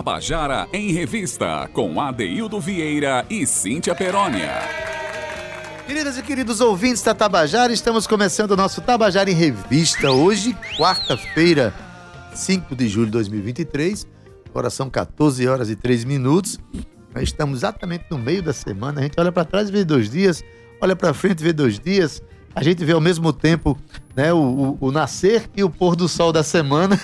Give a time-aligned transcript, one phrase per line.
[0.00, 4.50] Tabajara em Revista, com Adeildo Vieira e Cíntia Perónia.
[5.86, 10.10] Queridas e queridos ouvintes da Tabajara, estamos começando o nosso Tabajara em Revista.
[10.10, 11.74] Hoje, quarta-feira,
[12.32, 14.06] 5 de julho de 2023.
[14.48, 16.58] Agora são 14 horas e 3 minutos.
[17.14, 19.00] Nós estamos exatamente no meio da semana.
[19.00, 20.42] A gente olha para trás e vê dois dias,
[20.80, 22.22] olha para frente e vê dois dias.
[22.54, 23.78] A gente vê ao mesmo tempo
[24.16, 26.98] né, o, o, o nascer e o pôr do sol da semana.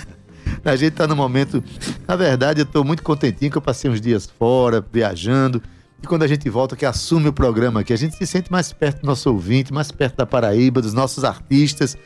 [0.63, 1.63] A gente está no momento.
[2.07, 5.61] Na verdade, eu estou muito contentinho que eu passei uns dias fora, viajando.
[6.01, 8.71] E quando a gente volta, que assume o programa aqui, a gente se sente mais
[8.71, 11.97] perto do nosso ouvinte, mais perto da Paraíba, dos nossos artistas.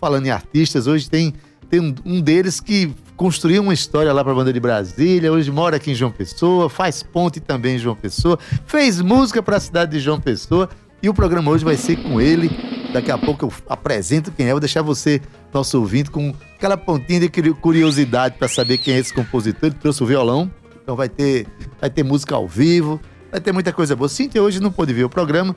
[0.00, 1.34] Falando em artistas, hoje tem,
[1.70, 5.50] tem um, um deles que construiu uma história lá para a banda de Brasília, hoje
[5.50, 9.60] mora aqui em João Pessoa, faz ponte também em João Pessoa, fez música para a
[9.60, 10.68] cidade de João Pessoa.
[11.00, 12.77] E o programa hoje vai ser com ele.
[12.92, 15.20] Daqui a pouco eu apresento quem é, vou deixar você,
[15.52, 19.68] nosso ouvinte, com aquela pontinha de curiosidade para saber quem é esse compositor.
[19.68, 20.50] Ele trouxe o violão,
[20.82, 21.46] então vai ter,
[21.78, 22.98] vai ter música ao vivo,
[23.30, 24.08] vai ter muita coisa boa.
[24.08, 25.54] Cíntia hoje não pôde ver o programa,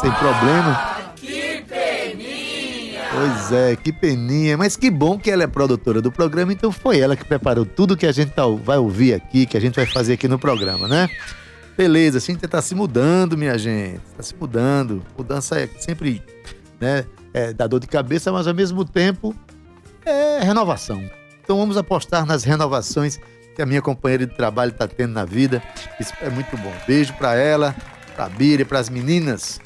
[0.00, 0.70] sem problema.
[0.70, 3.00] Ah, que peninha!
[3.12, 4.56] Pois é, que peninha.
[4.56, 7.96] Mas que bom que ela é produtora do programa, então foi ela que preparou tudo
[7.96, 10.86] que a gente tá, vai ouvir aqui, que a gente vai fazer aqui no programa,
[10.86, 11.08] né?
[11.76, 14.00] Beleza, a Cíntia tá se mudando, minha gente.
[14.16, 15.02] Tá se mudando.
[15.16, 16.22] Mudança é sempre,
[16.80, 17.04] né?
[17.32, 19.34] É, dá dor de cabeça, mas ao mesmo tempo
[20.04, 21.02] é renovação.
[21.42, 23.18] Então vamos apostar nas renovações
[23.54, 25.62] que a minha companheira de trabalho está tendo na vida.
[25.98, 26.72] Isso é muito bom.
[26.86, 27.74] Beijo para ela,
[28.14, 29.60] para a Bíria, para as meninas,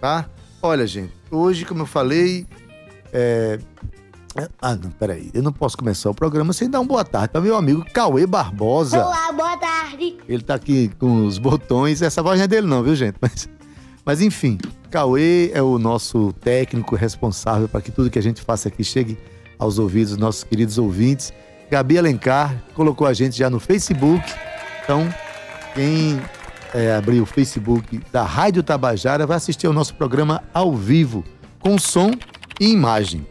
[0.00, 0.28] tá?
[0.60, 2.46] Olha, gente, hoje, como eu falei,
[3.12, 3.58] é...
[4.60, 5.30] Ah, não, peraí.
[5.32, 8.26] Eu não posso começar o programa sem dar uma boa tarde para meu amigo Cauê
[8.26, 9.04] Barbosa.
[9.04, 10.16] Olá, boa tarde.
[10.28, 12.02] Ele tá aqui com os botões.
[12.02, 13.16] Essa voz não é dele, não, viu, gente?
[13.20, 13.48] Mas,
[14.04, 14.58] mas enfim,
[14.90, 19.16] Cauê é o nosso técnico responsável para que tudo que a gente faça aqui chegue
[19.58, 21.32] aos ouvidos dos nossos queridos ouvintes.
[21.70, 24.24] Gabi Alencar colocou a gente já no Facebook.
[24.82, 25.08] Então,
[25.74, 26.20] quem
[26.74, 31.24] é, abrir o Facebook da Rádio Tabajara vai assistir ao nosso programa ao vivo,
[31.60, 32.10] com som
[32.60, 33.26] e imagem.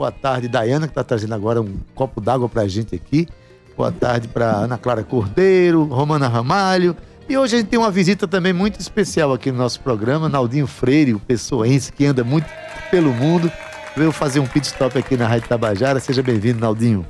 [0.00, 3.28] Boa tarde, Dayana, que está trazendo agora um copo d'água para a gente aqui.
[3.76, 6.96] Boa tarde para Ana Clara Cordeiro, Romana Ramalho.
[7.28, 10.66] E hoje a gente tem uma visita também muito especial aqui no nosso programa, Naldinho
[10.66, 12.46] Freire, o pessoense que anda muito
[12.90, 13.52] pelo mundo
[13.94, 16.00] veio fazer um pit stop aqui na Rádio Tabajara.
[16.00, 17.04] Seja bem-vindo, Naldinho.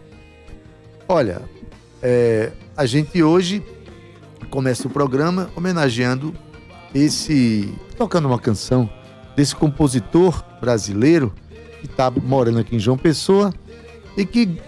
[1.07, 1.43] Olha,
[2.03, 3.63] é, a gente hoje
[4.51, 6.35] começa o programa homenageando
[6.93, 7.73] esse.
[7.97, 8.91] tocando uma canção
[9.37, 11.33] desse compositor brasileiro
[11.81, 13.53] que está morando aqui em João Pessoa
[14.17, 14.61] e que,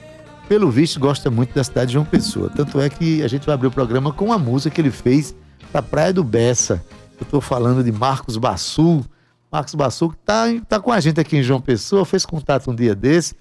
[0.49, 2.50] pelo visto, gosta muito da cidade de João Pessoa.
[2.50, 5.34] Tanto é que a gente vai abrir o programa com uma música que ele fez
[5.73, 6.84] da Praia do Bessa.
[7.21, 9.05] Eu estou falando de Marcos Bassul
[9.53, 12.75] Marcos Bassu, que está tá com a gente aqui em João Pessoa, fez contato um
[12.75, 13.34] dia desse.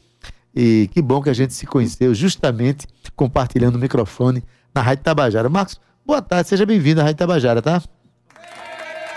[0.53, 4.43] E que bom que a gente se conheceu justamente compartilhando o microfone
[4.75, 5.47] na Rádio Tabajara.
[5.47, 7.81] Marcos, boa tarde, seja bem-vindo à Rádio Tabajara, tá?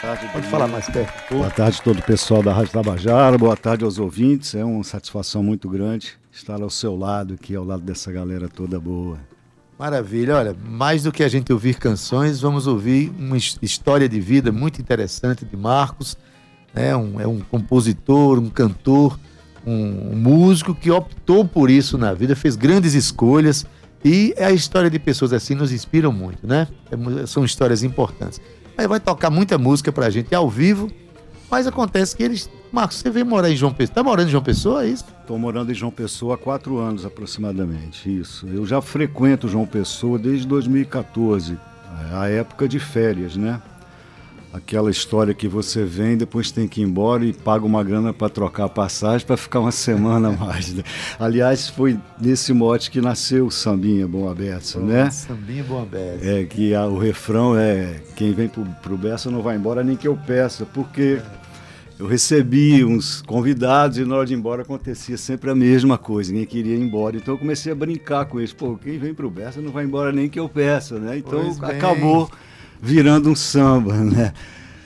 [0.04, 1.34] Tarde, Pode falar mais perto.
[1.34, 4.54] Boa tarde a todo o pessoal da Rádio Tabajara, boa tarde aos ouvintes.
[4.54, 8.78] É uma satisfação muito grande estar ao seu lado, aqui ao lado dessa galera toda
[8.78, 9.18] boa.
[9.78, 14.52] Maravilha, olha, mais do que a gente ouvir canções, vamos ouvir uma história de vida
[14.52, 16.18] muito interessante de Marcos
[16.74, 16.94] né?
[16.96, 19.18] Um, é um compositor, um cantor,
[19.64, 23.64] um, um músico que optou por isso na vida, fez grandes escolhas
[24.04, 26.68] e a história de pessoas assim nos inspiram muito, né?
[26.90, 28.40] É, são histórias importantes.
[28.76, 30.90] Aí vai tocar muita música pra gente ao vivo,
[31.50, 32.50] mas acontece que eles.
[32.72, 33.94] Marcos, você veio morar em João Pessoa.
[33.94, 35.04] Tá morando em João Pessoa, é isso?
[35.20, 38.46] Estou morando em João Pessoa há quatro anos aproximadamente, isso.
[38.48, 41.56] Eu já frequento João Pessoa desde 2014,
[42.12, 43.62] a época de férias, né?
[44.54, 48.28] Aquela história que você vem, depois tem que ir embora e paga uma grana para
[48.28, 50.72] trocar a passagem para ficar uma semana mais.
[50.72, 50.84] Né?
[51.18, 55.10] Aliás, foi nesse mote que nasceu o Sambinha Bom Aberto, né?
[55.10, 56.22] Sambinha Bom Aberto.
[56.22, 59.96] É que a, o refrão é quem vem pro, pro Bessa não vai embora nem
[59.96, 61.22] que eu peça, porque é.
[61.98, 66.30] eu recebi uns convidados e na hora de ir embora acontecia sempre a mesma coisa,
[66.30, 67.16] ninguém queria ir embora.
[67.16, 70.12] Então eu comecei a brincar com eles, pô, quem vem pro Bessa não vai embora
[70.12, 71.18] nem que eu peça, né?
[71.18, 72.30] Então acabou
[72.80, 74.32] virando um samba, né?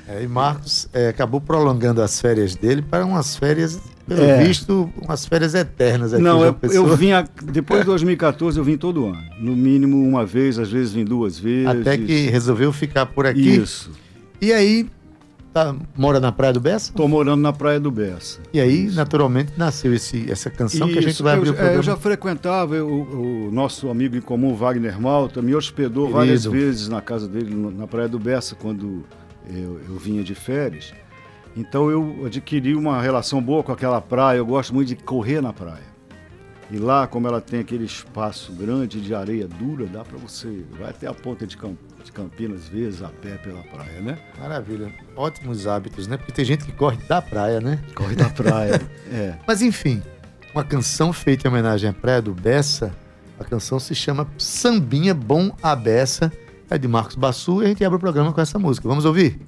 [0.08, 4.42] É, e Marcos é, acabou prolongando as férias dele para umas férias, pelo é.
[4.42, 6.22] visto, umas férias eternas aqui.
[6.22, 9.22] Não, eu, eu vinha, depois de 2014 eu vim todo ano.
[9.38, 11.66] No mínimo uma vez, às vezes vim duas vezes.
[11.66, 13.56] Até que resolveu ficar por aqui.
[13.56, 13.90] Isso.
[14.40, 14.88] E aí,
[15.52, 16.90] tá, mora na Praia do Bessa?
[16.90, 18.40] Estou morando na Praia do Bessa.
[18.52, 18.96] E aí, Isso.
[18.96, 20.92] naturalmente, nasceu esse, essa canção Isso.
[20.92, 21.78] que a gente vai abrir eu, o programa.
[21.78, 26.18] Eu já frequentava, o, o, nosso amigo em comum, Wagner Malta, me hospedou Querido.
[26.18, 29.04] várias vezes na casa dele, na Praia do Bessa, quando
[29.48, 30.92] eu, eu vinha de férias.
[31.56, 35.52] Então eu adquiri uma relação boa com aquela praia, eu gosto muito de correr na
[35.52, 35.97] praia.
[36.70, 40.64] E lá, como ela tem aquele espaço grande de areia dura, dá para você.
[40.78, 44.18] Vai até a ponta de, Camp, de Campinas, às vezes, a pé pela praia, né?
[44.38, 44.92] Maravilha.
[45.16, 46.18] Ótimos hábitos, né?
[46.18, 47.82] Porque tem gente que corre da praia, né?
[47.94, 48.80] Corre da praia.
[49.10, 49.38] é.
[49.46, 50.02] Mas enfim,
[50.54, 52.94] uma canção feita em homenagem à praia do Bessa.
[53.40, 56.30] A canção se chama Sambinha Bom a Beça.
[56.68, 58.86] É de Marcos Bassu e a gente abre o programa com essa música.
[58.86, 59.40] Vamos ouvir?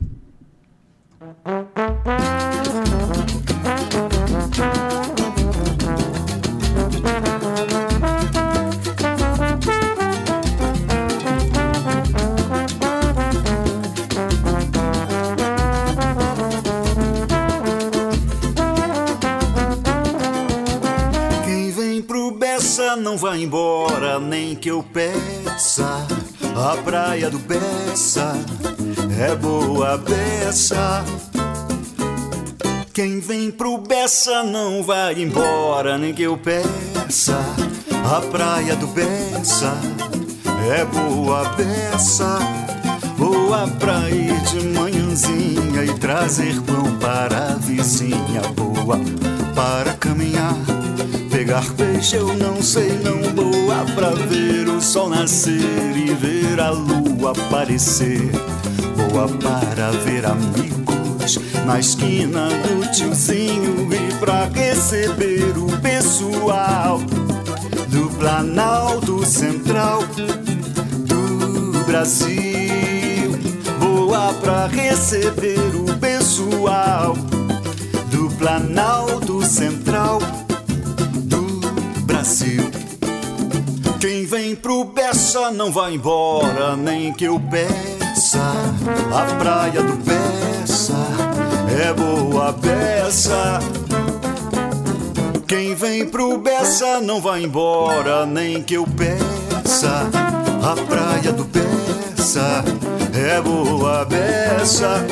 [27.21, 28.33] Praia do Bessa
[29.21, 31.05] é boa beça.
[32.95, 37.39] Quem vem pro Bessa não vai embora, nem que eu peça.
[38.11, 39.77] A praia do Bessa
[40.75, 42.39] é boa beça.
[43.19, 48.41] Boa pra ir de manhãzinha e trazer pão para a vizinha.
[48.57, 48.99] Boa
[49.55, 50.57] para caminhar
[51.51, 56.71] Pegar peixe eu não sei, não boa pra ver o sol nascer e ver a
[56.71, 58.31] lua aparecer.
[58.95, 67.01] Boa para ver amigos na esquina do tiozinho e pra receber o pessoal
[67.89, 70.05] do Planalto Central
[71.09, 73.33] do Brasil.
[73.81, 77.17] Boa pra receber o pessoal
[78.09, 80.21] do Planalto Central
[84.01, 88.41] Quem vem pro Bessa não vai embora, nem que eu peça.
[89.13, 90.95] A praia do Bessa
[91.79, 93.59] é boa beça.
[95.47, 100.09] Quem vem pro Bessa não vai embora, nem que eu peça.
[100.63, 102.65] A praia do Bessa
[103.13, 105.05] é boa beça.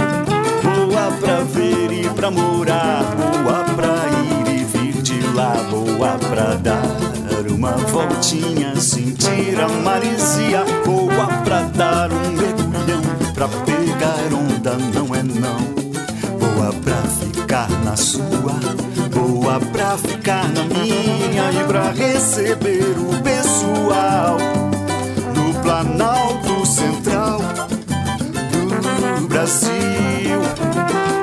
[0.63, 6.55] Boa pra ver e pra morar, boa pra ir e vir de lá, boa pra
[6.55, 13.01] dar uma voltinha, sentir a maresia, boa pra dar um mergulhão,
[13.33, 15.59] pra pegar onda não é não,
[16.39, 18.59] boa pra ficar na sua,
[19.15, 24.37] boa pra ficar na minha e pra receber o pessoal
[25.35, 27.39] do Planalto Central
[29.21, 30.41] do Brasil,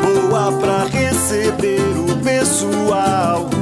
[0.02, 3.55] boa pra receber o pessoal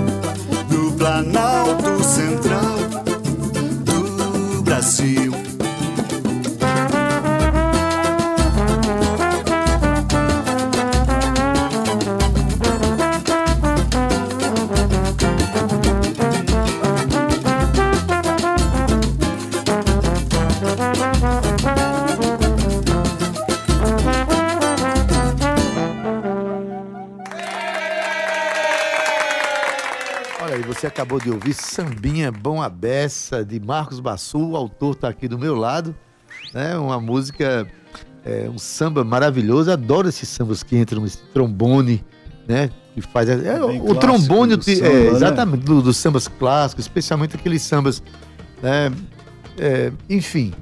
[31.24, 35.56] de ouvir Sambinha Bom a Beça, de Marcos Bassu, o autor está aqui do meu
[35.56, 35.96] lado.
[36.54, 36.78] Né?
[36.78, 37.66] Uma música,
[38.26, 39.72] é, um samba maravilhoso.
[39.72, 42.04] Adoro esses sambas que entram, esse trombone,
[42.46, 42.70] né?
[42.94, 43.30] Que faz.
[43.30, 45.66] É, é, o trombone, samba, é, exatamente, né?
[45.66, 48.04] dos do sambas clássicos, especialmente aqueles sambas.
[48.62, 48.92] Né?
[49.58, 50.54] É, enfim,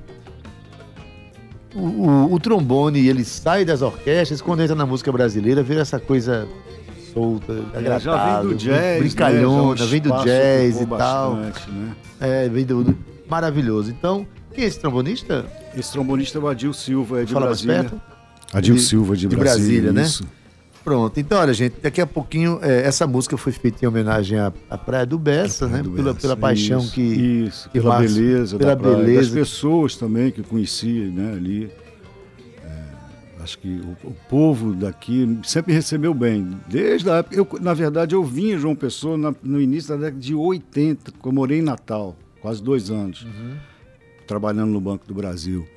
[1.73, 5.99] o, o, o, trombone ele sai das orquestras, quando entra na música brasileira, vira essa
[5.99, 6.47] coisa
[7.13, 7.99] solta, agradável.
[7.99, 9.87] Já vem do jazz, brincalhona, né?
[9.87, 11.35] vem do jazz e tal.
[11.35, 11.51] Né?
[12.19, 12.95] É, vem do,
[13.29, 13.89] maravilhoso.
[13.89, 15.45] Então, quem é esse trombonista?
[15.75, 17.91] Esse trombonista é o Adil Silva, é de Fala Brasília.
[18.53, 20.03] Adil de, Silva, de, de Brasília, né?
[20.03, 20.25] Isso.
[20.83, 24.51] Pronto, então olha gente, daqui a pouquinho é, essa música foi feita em homenagem à,
[24.67, 25.83] à Praia do Bessa, né?
[25.83, 26.21] Do pela, Bessa.
[26.21, 27.01] pela paixão isso, que.
[27.01, 29.21] Isso, que pela Marcos, beleza, pela beleza.
[29.21, 31.71] das pessoas também que eu conhecia né, ali.
[33.41, 36.59] Acho que o, o, povo daqui sempre recebeu bem.
[36.67, 39.95] Desde a época, eu, na verdade, eu vim em João Pessoa na, no início da
[39.95, 43.57] década de 80, eu morei em Natal, quase dois anos, uhum.
[44.27, 45.67] trabalhando no Banco do Brasil.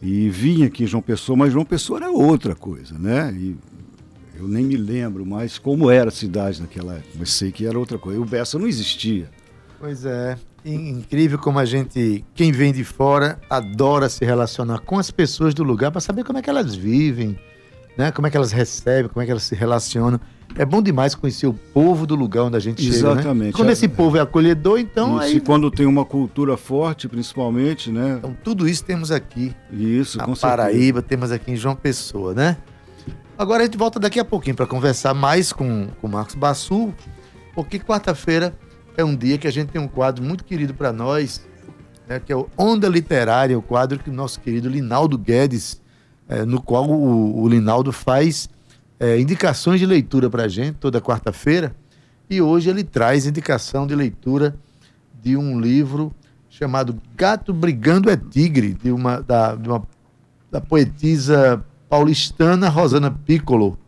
[0.00, 3.32] E vim aqui em João Pessoa, mas João Pessoa era outra coisa, né?
[3.32, 3.56] E
[4.36, 7.78] eu nem me lembro mais como era a cidade naquela época, mas sei que era
[7.78, 8.18] outra coisa.
[8.18, 9.30] E o Bessa não existia.
[9.78, 10.36] Pois é.
[10.64, 15.62] Incrível como a gente, quem vem de fora, adora se relacionar com as pessoas do
[15.62, 17.38] lugar para saber como é que elas vivem,
[17.98, 18.10] né?
[18.10, 20.18] Como é que elas recebem, como é que elas se relacionam.
[20.56, 22.94] É bom demais conhecer o povo do lugar onde a gente Exatamente.
[22.94, 23.20] chega, né?
[23.20, 23.52] Exatamente.
[23.54, 25.36] Quando esse povo é acolhedor, então isso, aí...
[25.36, 28.16] E quando tem uma cultura forte, principalmente, né?
[28.18, 29.54] Então tudo isso temos aqui.
[29.70, 32.56] Isso, na Paraíba, temos aqui em João Pessoa, né?
[33.36, 36.94] Agora a gente volta daqui a pouquinho para conversar mais com o Marcos Bassu,
[37.52, 38.56] porque quarta-feira
[38.96, 41.44] é um dia que a gente tem um quadro muito querido para nós,
[42.08, 45.80] né, que é o Onda Literária, o quadro que o nosso querido Linaldo Guedes,
[46.28, 48.48] é, no qual o, o, Linaldo faz
[48.98, 51.74] é, indicações de leitura para a gente toda quarta-feira.
[52.28, 54.56] E hoje ele traz indicação de leitura
[55.22, 56.12] de um livro
[56.48, 59.82] chamado Gato Brigando é Tigre, de uma, da, de uma,
[60.50, 63.78] da poetisa paulistana Rosana Piccolo.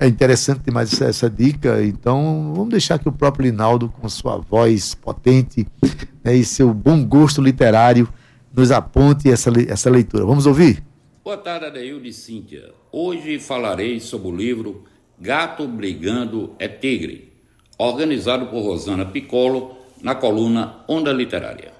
[0.00, 4.36] É interessante demais essa, essa, dica, então vamos deixar que o próprio Linaldo, com sua
[4.38, 5.66] voz potente
[6.22, 8.08] né, e seu bom gosto literário,
[8.54, 10.24] nos aponte essa, essa leitura.
[10.24, 10.84] Vamos ouvir?
[11.24, 12.72] Boa tarde, Adeildo e Cíntia.
[12.92, 14.84] Hoje falarei sobre o livro
[15.18, 17.32] Gato Brigando é Tigre,
[17.76, 21.72] organizado por Rosana Piccolo na coluna Onda Literária.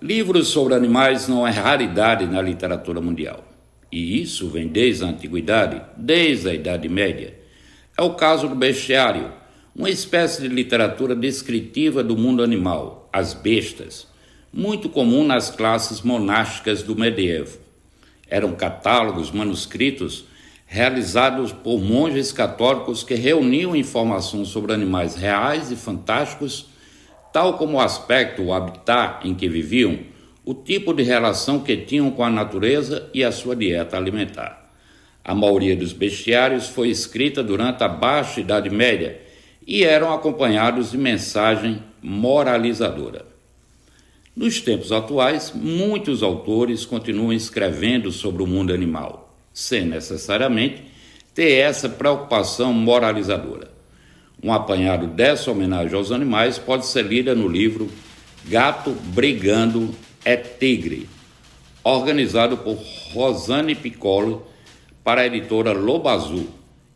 [0.00, 3.51] Livros sobre animais não é raridade na literatura mundial.
[3.92, 7.38] E isso vem desde a antiguidade, desde a Idade Média.
[7.96, 9.30] É o caso do bestiário,
[9.76, 14.06] uma espécie de literatura descritiva do mundo animal, as bestas,
[14.50, 17.58] muito comum nas classes monásticas do medievo.
[18.28, 20.24] Eram catálogos manuscritos
[20.66, 26.66] realizados por monges católicos que reuniam informações sobre animais reais e fantásticos,
[27.30, 29.98] tal como o aspecto, o habitat em que viviam,
[30.44, 34.70] o tipo de relação que tinham com a natureza e a sua dieta alimentar.
[35.24, 39.20] A maioria dos bestiários foi escrita durante a Baixa Idade Média
[39.64, 43.24] e eram acompanhados de mensagem moralizadora.
[44.34, 50.82] Nos tempos atuais, muitos autores continuam escrevendo sobre o mundo animal, sem necessariamente
[51.34, 53.70] ter essa preocupação moralizadora.
[54.42, 57.88] Um apanhado dessa homenagem aos animais pode ser lida no livro
[58.46, 61.08] Gato Brigando é Tigre,
[61.82, 62.78] organizado por
[63.12, 64.46] Rosane Piccolo
[65.02, 66.48] para a editora Lobo Azul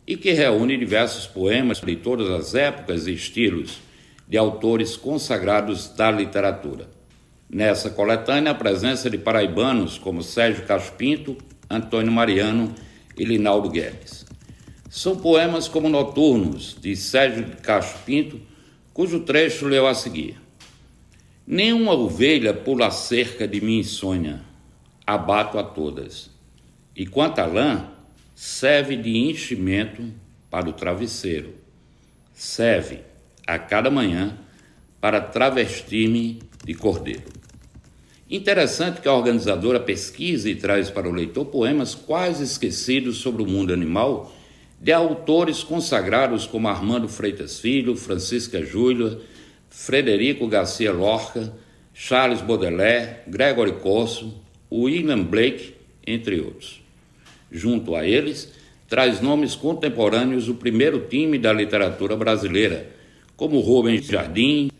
[0.05, 3.79] e que reúne diversos poemas de todas as épocas e estilos
[4.27, 6.89] de autores consagrados da literatura.
[7.49, 11.37] Nessa coletânea, a presença de paraibanos como Sérgio Caspinto,
[11.69, 12.73] Antônio Mariano
[13.17, 14.25] e Linaldo Guedes.
[14.89, 18.39] São poemas como Noturnos, de Sérgio Caspinto,
[18.93, 20.46] cujo trecho leu a seguir.
[21.49, 24.41] Nenhuma ovelha pula cerca de minha insônia,
[25.05, 26.29] abato a todas.
[26.93, 27.89] E quanto à lã,
[28.35, 30.03] serve de enchimento
[30.49, 31.53] para o travesseiro.
[32.33, 32.99] Serve
[33.47, 34.37] a cada manhã
[34.99, 37.23] para travestir-me de cordeiro.
[38.29, 43.47] Interessante que a organizadora pesquisa e traz para o leitor poemas quase esquecidos sobre o
[43.47, 44.35] mundo animal
[44.81, 49.17] de autores consagrados como Armando Freitas Filho, Francisca Júlia,
[49.79, 51.53] Frederico Garcia Lorca,
[51.93, 54.33] Charles Baudelaire, Gregory Corso,
[54.71, 56.81] William Blake, entre outros.
[57.51, 58.51] Junto a eles,
[58.89, 62.89] traz nomes contemporâneos do primeiro time da literatura brasileira,
[63.37, 64.71] como Rubens Jardim,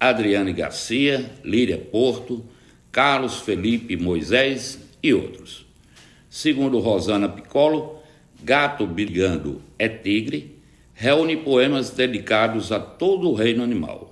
[0.00, 2.42] Adriane Garcia, Líria Porto,
[2.90, 5.66] Carlos Felipe Moisés e outros.
[6.30, 7.98] Segundo Rosana Piccolo,
[8.42, 10.56] Gato Brigando é Tigre
[10.94, 14.05] reúne poemas dedicados a todo o reino animal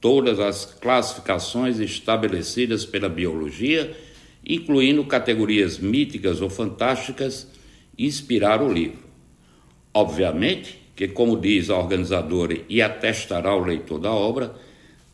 [0.00, 3.94] todas as classificações estabelecidas pela biologia,
[4.46, 7.46] incluindo categorias míticas ou fantásticas,
[7.98, 9.04] inspiraram o livro.
[9.92, 14.54] Obviamente que, como diz a organizadora e atestará o leitor da obra,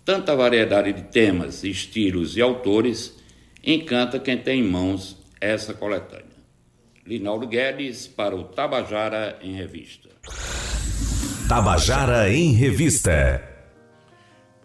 [0.04, 3.16] tanta variedade de temas, estilos e autores
[3.64, 6.24] encanta quem tem em mãos essa coletânea.
[7.04, 10.08] Linaldo Guedes para o Tabajara em Revista.
[11.48, 13.55] Tabajara em Revista.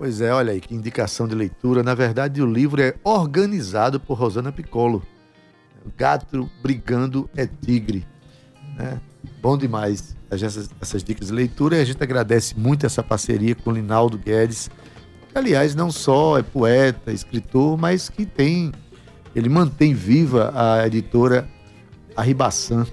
[0.02, 1.84] Pois é, olha aí, que indicação de leitura.
[1.84, 5.04] Na verdade, o livro é organizado por Rosana Piccolo.
[5.96, 8.04] Gato Brigando é Tigre.
[8.76, 9.00] Né?
[9.44, 13.70] Bom demais essas, essas dicas de leitura e a gente agradece muito essa parceria com
[13.70, 14.72] o Linaldo Guedes,
[15.30, 18.72] que, aliás, não só é poeta, escritor, mas que tem.
[19.36, 21.48] Ele mantém viva a editora
[22.18, 22.88] Arribaçã,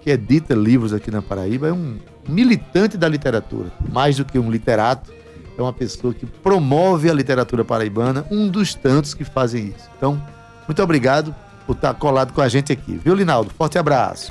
[0.00, 4.50] que edita livros aqui na Paraíba, é um militante da literatura, mais do que um
[4.50, 5.17] literato
[5.58, 9.90] é uma pessoa que promove a literatura paraibana, um dos tantos que fazem isso.
[9.96, 10.22] Então,
[10.66, 11.34] muito obrigado
[11.66, 13.50] por estar colado com a gente aqui, viu, Linaldo?
[13.50, 14.30] Forte abraço.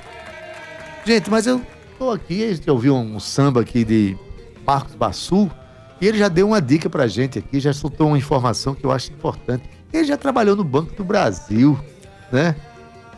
[1.06, 1.62] Gente, mas eu
[2.00, 4.18] tô aqui, a gente ouviu um samba aqui de
[4.66, 5.52] Marcos Bassu,
[6.00, 8.92] e ele já deu uma dica pra gente aqui, já soltou uma informação que eu
[8.92, 9.64] acho importante.
[9.92, 11.78] Ele já trabalhou no Banco do Brasil,
[12.32, 12.56] né?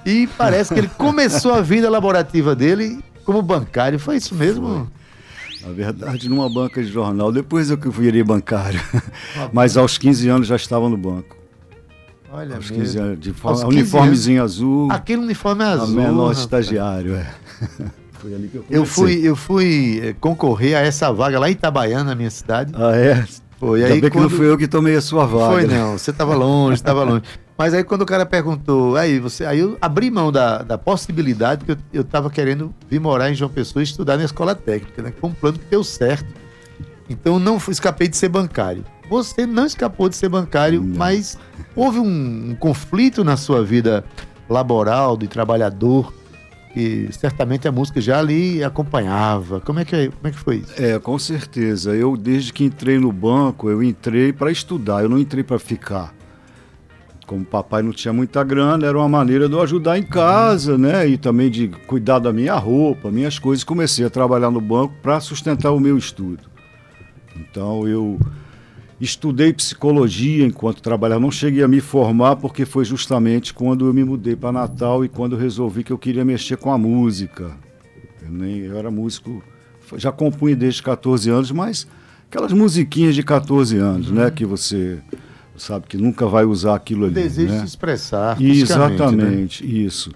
[0.06, 4.00] E parece que ele começou a vida laborativa dele como bancário.
[4.00, 4.68] Foi isso mesmo?
[4.68, 4.99] Foi.
[5.62, 7.32] Na verdade, numa banca de jornal.
[7.32, 8.80] Depois eu que virei bancário.
[9.52, 11.36] Mas aos 15 anos já estava no banco.
[12.32, 14.54] Olha aos 15 anos, de aos uniformezinho anos.
[14.54, 14.92] azul.
[14.92, 16.00] Aquele uniforme azul.
[16.00, 17.28] A menor estagiário, é.
[18.20, 21.54] Foi ali que eu Eu fui, eu fui eh, concorrer a essa vaga lá em
[21.54, 22.74] Itabaiana, na minha cidade.
[22.76, 23.26] Ah, é?
[23.58, 23.82] Foi.
[23.82, 25.54] Ainda Aí, bem que não quando- fui eu que tomei a sua vaga.
[25.54, 27.24] Foi não, você estava longe, estava longe.
[27.60, 31.66] Mas aí quando o cara perguntou, aí você, aí eu abri mão da, da possibilidade
[31.66, 35.02] que eu, eu tava querendo vir morar em João Pessoa e estudar na escola técnica,
[35.02, 35.12] né?
[35.12, 36.26] Que foi um plano que deu certo.
[37.10, 38.86] Então eu não fui- escapei de ser bancário.
[39.10, 40.96] Você não escapou de ser bancário, Não.
[40.98, 41.38] mas
[41.76, 44.06] houve um, um conflito na sua vida
[44.50, 46.14] laboral, de trabalhador,
[46.74, 49.60] que certamente a música já lhe acompanhava.
[49.60, 50.74] Como é que, como é que foi isso?
[50.82, 51.94] É, com certeza.
[51.94, 56.14] Eu, desde que entrei no banco, eu entrei para estudar, eu não entrei para ficar.
[57.30, 61.08] Como papai não tinha muita grana, era uma maneira de eu ajudar em casa, né?
[61.08, 63.64] E também de cuidar da minha roupa, minhas coisas.
[63.64, 66.40] Comecei a trabalhar no banco para sustentar o meu estudo.
[67.36, 68.20] Então eu
[69.00, 71.22] estudei psicologia enquanto trabalhava.
[71.22, 75.08] Não cheguei a me formar porque foi justamente quando eu me mudei para Natal e
[75.08, 77.52] quando eu resolvi que eu queria mexer com a música.
[78.24, 79.44] Eu, nem, eu era músico,
[79.98, 81.86] já compunha desde 14 anos, mas
[82.28, 84.32] aquelas musiquinhas de 14 anos, né?
[84.32, 84.98] Que você
[85.60, 87.14] sabe que nunca vai usar aquilo ali.
[87.14, 87.60] Desejo né?
[87.60, 88.32] se expressar.
[88.32, 88.96] artisticamente, né?
[88.96, 90.12] Exatamente, isso.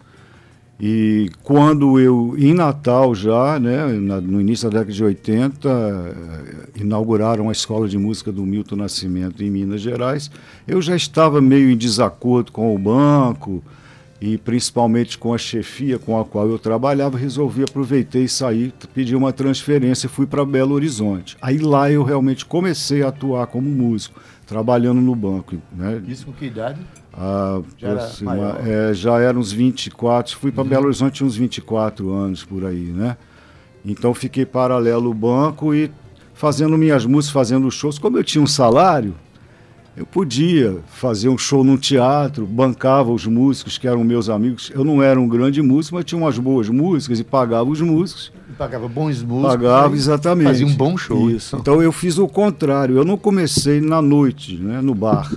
[0.79, 7.47] E quando eu, em Natal já, né, no início da década de 80, eh, inauguraram
[7.47, 10.31] a Escola de Música do Milton Nascimento em Minas Gerais,
[10.67, 13.63] eu já estava meio em desacordo com o banco
[14.19, 19.15] e principalmente com a chefia com a qual eu trabalhava, resolvi, aproveitei e saí, pedi
[19.15, 21.37] uma transferência e fui para Belo Horizonte.
[21.41, 24.19] Aí lá eu realmente comecei a atuar como músico,
[24.53, 25.55] trabalhando no banco.
[25.71, 25.99] Né?
[26.07, 26.79] Isso com que idade?
[27.11, 28.59] Ah, Já era maior.
[28.59, 28.71] Uhum.
[28.71, 33.17] é, já era uns 24, fui para Belo Horizonte uns 24 anos por aí, né?
[33.83, 35.91] Então fiquei paralelo ao banco e
[36.35, 37.97] fazendo minhas músicas, fazendo shows.
[37.97, 39.15] Como eu tinha um salário,
[39.97, 44.71] eu podia fazer um show num teatro, bancava os músicos que eram meus amigos.
[44.73, 48.31] Eu não era um grande músico, mas tinha umas boas músicas e pagava os músicos.
[48.57, 49.51] Pagava bons músicos.
[49.55, 50.47] Pagava, aí exatamente.
[50.47, 51.29] Fazia um bom show.
[51.29, 51.55] Isso.
[51.55, 52.95] Então eu fiz o contrário.
[52.97, 55.31] Eu não comecei na noite, né, no bar.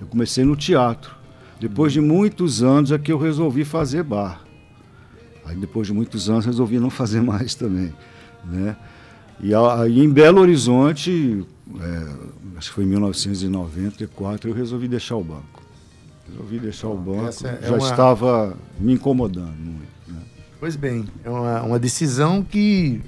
[0.00, 1.14] Eu comecei no teatro.
[1.60, 4.42] Depois de muitos anos é que eu resolvi fazer bar.
[5.44, 7.92] Aí depois de muitos anos resolvi não fazer mais também,
[8.44, 8.76] né?
[9.40, 11.46] E aí em Belo Horizonte,
[11.80, 12.06] é,
[12.56, 15.62] acho que foi em 1994, eu resolvi deixar o banco.
[16.28, 17.26] Resolvi deixar o banco.
[17.26, 19.95] essa é Já uma- estava me incomodando muito.
[20.66, 23.00] Pois bem, é uma, uma decisão que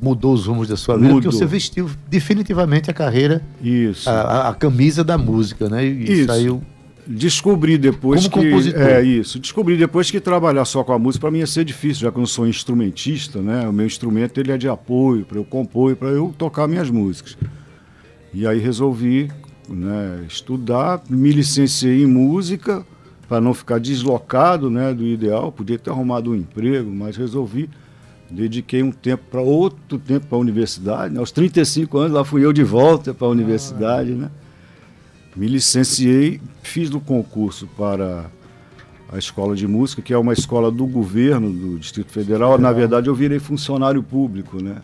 [0.00, 1.32] mudou os rumos da sua vida, porque Mudou.
[1.40, 4.08] você vestiu definitivamente a carreira, Isso.
[4.08, 5.84] a, a- a camisa da música, né?
[5.84, 6.26] E Isso.
[6.26, 6.62] saiu.
[7.04, 8.80] Descobri depois Como que compositor.
[8.80, 9.40] é isso.
[9.40, 12.16] Descobri depois que trabalhar só com a música para mim ia ser difícil, já que
[12.16, 13.66] eu não sou instrumentista, né?
[13.66, 17.36] O meu instrumento ele é de apoio para eu compor, para eu tocar minhas músicas.
[18.32, 19.28] E aí resolvi,
[19.68, 22.86] né, estudar, me licenciei em música
[23.30, 25.50] para não ficar deslocado, né, do ideal.
[25.50, 27.70] Podia ter arrumado um emprego, mas resolvi
[28.30, 31.12] dediquei um tempo para outro tempo para a universidade.
[31.12, 31.20] Né?
[31.20, 34.30] Aos 35 anos lá fui eu de volta para a universidade, né?
[35.34, 38.26] Me licenciei, fiz o concurso para
[39.12, 42.58] a escola de música, que é uma escola do governo do Distrito Federal.
[42.58, 44.82] Na verdade, eu virei funcionário público, né?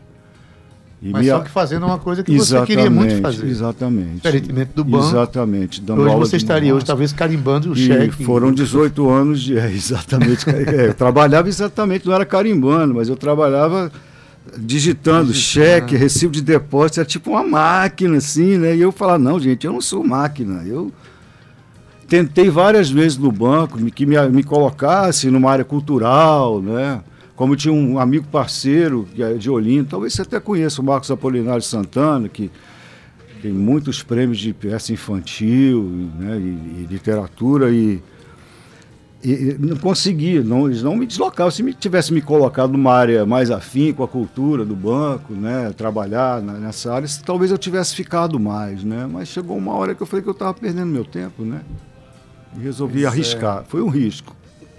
[1.03, 3.47] E Mas me só que fazendo uma coisa que você queria muito fazer.
[3.47, 4.15] Exatamente.
[4.17, 5.07] Diferentemente do banco.
[5.07, 5.83] Exatamente.
[5.93, 8.25] Hoje você estaria hoje talvez carimbando o E cheque.
[8.25, 9.57] foram 18 anos de.
[9.67, 10.49] É, exatamente.
[10.49, 13.91] é, eu trabalhava exatamente, não era carimbando, mas eu trabalhava
[14.59, 18.77] digitando, cheque, recibo de depósito, era tipo uma máquina, assim, né?
[18.77, 20.63] E eu falava, não, gente, eu não sou máquina.
[20.65, 20.93] Eu
[22.09, 27.01] tentei várias vezes no banco que me, me colocasse numa área cultural, né?
[27.37, 31.61] Como tinha um amigo parceiro é de Olinda, talvez você até conheça o Marcos Apolinário
[31.63, 32.51] Santana, que
[33.43, 35.83] tem muitos prêmios de peça infantil
[36.19, 38.03] né, e, e literatura e,
[39.23, 41.51] e- não conseguia, não, eles não me deslocavam.
[41.51, 45.71] Se me tivesse me colocado numa área mais afim com a cultura do banco, né,
[45.77, 49.07] trabalhar na- nessa área, talvez eu tivesse ficado mais, né?
[49.13, 51.61] Mas chegou uma hora que eu falei que eu estava perdendo meu tempo, né?
[52.57, 53.09] E resolvi Pois é.
[53.09, 53.65] arriscar.
[53.69, 54.35] Foi um risco.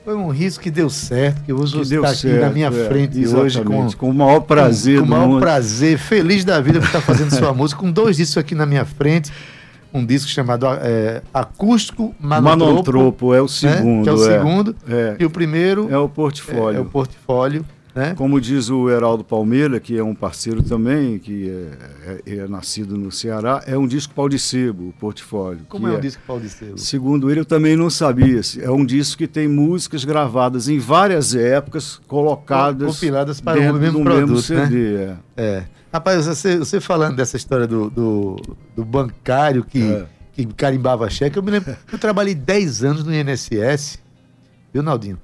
[0.07, 2.87] Foi um risco que deu certo, que hoje Que você está aqui na minha é,
[2.87, 5.41] frente hoje com, com o maior prazer com o maior mundo.
[5.41, 8.85] prazer, feliz da vida por estar fazendo sua música, com dois discos aqui na minha
[8.85, 9.33] frente.
[9.93, 13.49] Um disco chamado é, Acústico Manotropo, Manontropo é o né?
[13.49, 14.03] segundo.
[14.03, 14.37] que é o é.
[14.37, 14.75] segundo.
[14.87, 15.15] É.
[15.19, 16.77] E o primeiro É o é, portfólio.
[16.77, 17.65] é o portfólio.
[17.97, 18.13] Né?
[18.15, 22.95] Como diz o Heraldo Palmeira, que é um parceiro também, que é, é- é nascido
[22.95, 25.61] no Ceará, é um disco pau de sebo, o portfólio.
[25.67, 26.77] Como é o disco Paulo de Selo?
[26.77, 28.39] Segundo ele, eu também não sabia.
[28.61, 34.03] É um disco que tem músicas gravadas em várias épocas, colocadas Compiladas para o mesmo
[34.03, 34.95] produto, mesmo CD.
[34.95, 35.15] é.
[35.35, 35.63] É.
[35.91, 38.35] Rapaz, você, você falando dessa história do, do,
[38.75, 40.05] do bancário que, É.
[40.33, 41.75] que carimbava cheque, eu me lembro.
[41.91, 43.97] Eu trabalhei 10 anos no INSS,
[44.71, 45.17] viu, Naldinho?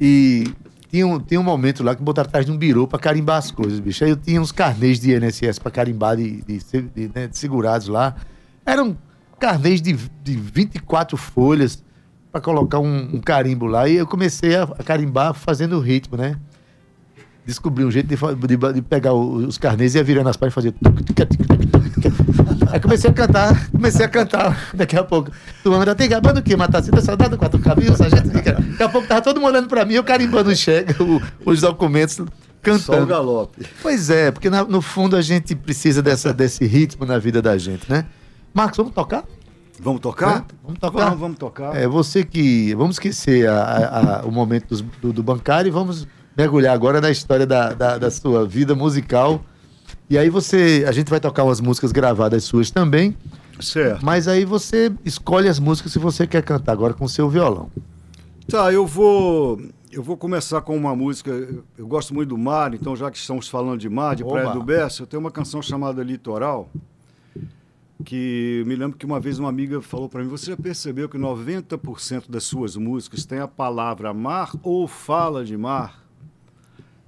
[0.00, 0.44] E
[0.94, 3.50] tinha um, tinha um momento lá que botaram atrás de um birô pra carimbar as
[3.50, 4.04] coisas, bicho.
[4.04, 6.58] Aí eu tinha uns carnês de INSS pra carimbar de, de,
[6.94, 8.14] de, né, de segurados lá.
[8.64, 8.96] Eram
[9.40, 11.82] carnês de, de 24 folhas
[12.30, 13.88] para colocar um, um, carimbo lá.
[13.88, 16.36] E eu comecei a, a carimbar fazendo ritmo, né?
[17.44, 20.70] Descobri um jeito de, de, de pegar os carnês e ia virando as páginas e
[20.70, 20.74] fazer.
[22.74, 24.70] Aí comecei a cantar, comecei a cantar.
[24.74, 25.30] Daqui a pouco,
[25.62, 26.56] tu anda, tem gabando o quê?
[26.56, 28.30] Matacita, soldado, quatro caminhos, sargento.
[28.30, 30.92] Daqui a pouco tava todo mundo olhando pra mim, eu carimbando o cheque,
[31.46, 32.20] os documentos,
[32.60, 32.82] cantando.
[32.82, 33.64] Só o galope.
[33.80, 37.56] Pois é, porque na, no fundo a gente precisa dessa, desse ritmo na vida da
[37.56, 38.06] gente, né?
[38.52, 39.22] Marcos, vamos tocar?
[39.80, 40.44] Vamos tocar?
[40.64, 41.04] Vamos tocar?
[41.04, 41.76] Vamos, vamos, tocar.
[41.76, 42.74] É, você que.
[42.74, 47.12] Vamos esquecer a, a, a, o momento do, do, bancário e vamos mergulhar agora na
[47.12, 49.44] história da, da, da, sua vida musical.
[50.08, 50.84] E aí você.
[50.86, 53.16] A gente vai tocar umas músicas gravadas suas também.
[53.60, 54.04] Certo.
[54.04, 57.70] Mas aí você escolhe as músicas se você quer cantar agora com o seu violão.
[58.48, 59.60] Tá, eu vou.
[59.90, 61.30] Eu vou começar com uma música.
[61.78, 64.32] Eu gosto muito do mar, então já que estamos falando de mar, de Oba.
[64.32, 66.68] Praia do Bessa, eu tenho uma canção chamada Litoral
[68.04, 71.18] que me lembro que uma vez uma amiga falou para mim: Você já percebeu que
[71.18, 76.03] 90% das suas músicas tem a palavra mar ou fala de mar?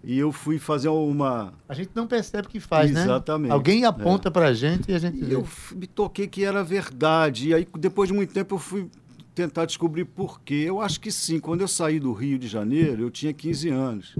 [0.07, 1.53] E eu fui fazer uma.
[1.69, 3.15] A gente não percebe que faz, Exatamente, né?
[3.15, 3.51] Exatamente.
[3.51, 4.31] Alguém aponta é.
[4.31, 5.19] para a gente e a gente.
[5.25, 7.49] E eu me toquei que era verdade.
[7.49, 8.89] E aí, depois de muito tempo, eu fui
[9.35, 10.63] tentar descobrir por quê.
[10.65, 11.41] Eu acho que sim.
[11.41, 14.17] Quando eu saí do Rio de Janeiro, eu tinha 15 anos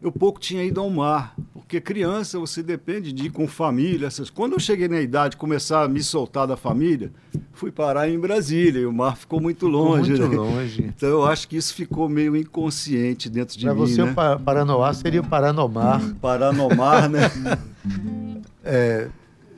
[0.00, 4.06] eu pouco tinha ido ao mar, porque criança você depende de ir com família.
[4.06, 4.30] Essas...
[4.30, 7.12] Quando eu cheguei na idade de começar a me soltar da família,
[7.52, 10.12] fui parar em Brasília e o mar ficou muito longe.
[10.12, 10.50] Ficou muito né?
[10.50, 10.94] longe.
[10.98, 13.80] Então eu acho que isso ficou meio inconsciente dentro de pra mim.
[13.80, 14.10] Para você, né?
[14.10, 16.00] o Paranoá seria o Paranomar.
[16.20, 17.30] Paranomar, né?
[18.64, 19.08] é,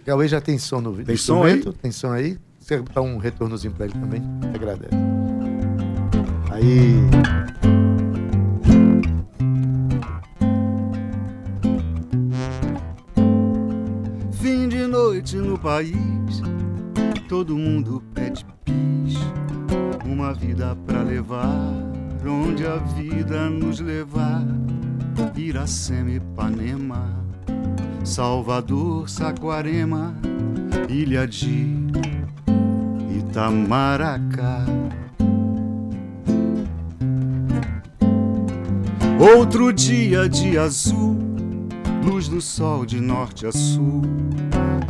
[0.04, 1.62] Cauê já tem som no tem som aí?
[1.80, 2.38] Tem som aí?
[2.58, 4.22] Você dá um retornozinho para ele também?
[4.54, 4.94] Agradece.
[6.50, 7.79] Aí.
[15.20, 16.40] Noite no país,
[17.28, 19.18] todo mundo pede bis,
[20.02, 21.74] uma vida pra levar,
[22.26, 24.42] onde a vida nos levar.
[25.36, 27.06] Iracema, Ipanema,
[28.02, 30.14] Salvador, Saquarema,
[30.88, 31.76] Ilha de
[33.18, 34.64] Itamaracá.
[39.36, 41.18] Outro dia de azul,
[42.02, 44.02] luz do sol de norte a sul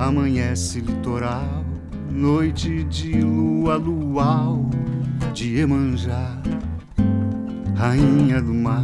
[0.01, 1.63] Amanhece litoral,
[2.11, 4.71] noite de lua luau,
[5.35, 6.39] de Emanjá,
[7.77, 8.83] rainha do mar.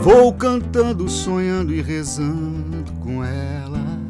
[0.00, 4.00] Vou cantando, sonhando e rezando com ela,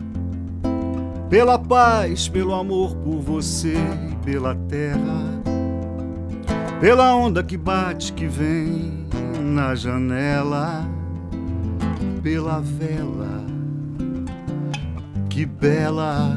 [1.28, 3.76] pela paz, pelo amor por você
[4.10, 5.42] e pela terra,
[6.80, 9.04] pela onda que bate, que vem
[9.38, 10.91] na janela
[12.22, 13.44] pela vela.
[15.28, 16.37] Que bela!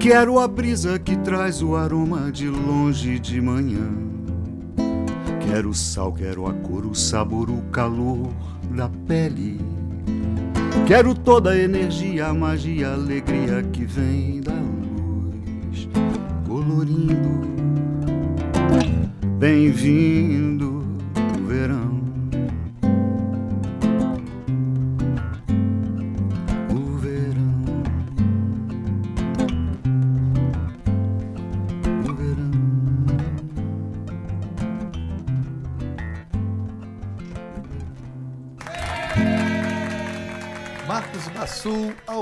[0.00, 3.88] Quero a brisa que traz o aroma de longe de manhã.
[5.46, 8.32] Quero o sal, quero a cor, o sabor, o calor
[8.70, 9.60] da pele.
[10.86, 15.88] Quero toda a energia, a magia, a alegria que vem da luz,
[16.46, 17.48] colorindo.
[19.38, 20.77] Bem-vindo,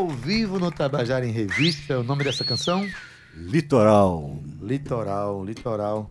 [0.07, 1.95] ao vivo no Tabajara em Revista.
[1.95, 2.87] É o nome dessa canção?
[3.35, 4.39] Litoral.
[4.63, 6.11] Litoral, litoral.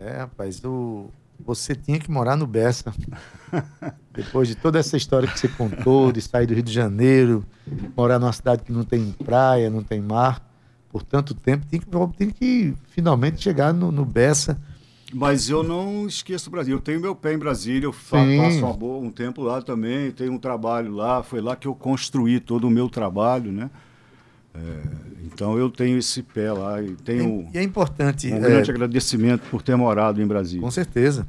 [0.00, 1.10] É, rapaz, o...
[1.38, 2.92] você tinha que morar no Bessa.
[4.14, 7.44] Depois de toda essa história que você contou, de sair do Rio de Janeiro,
[7.94, 10.42] morar numa cidade que não tem praia, não tem mar,
[10.88, 11.86] por tanto tempo, tem que,
[12.16, 14.58] tem que finalmente chegar no, no Bessa
[15.12, 16.76] mas eu não esqueço o Brasil.
[16.76, 20.32] Eu tenho meu pé em Brasília, eu passo uma boa, um tempo lá também, tenho
[20.32, 21.22] um trabalho lá.
[21.22, 23.70] Foi lá que eu construí todo o meu trabalho, né?
[24.54, 24.60] É,
[25.24, 27.48] então eu tenho esse pé lá e tenho.
[27.52, 28.32] E é importante.
[28.32, 30.62] Um grande é, agradecimento por ter morado em Brasília.
[30.62, 31.26] Com certeza.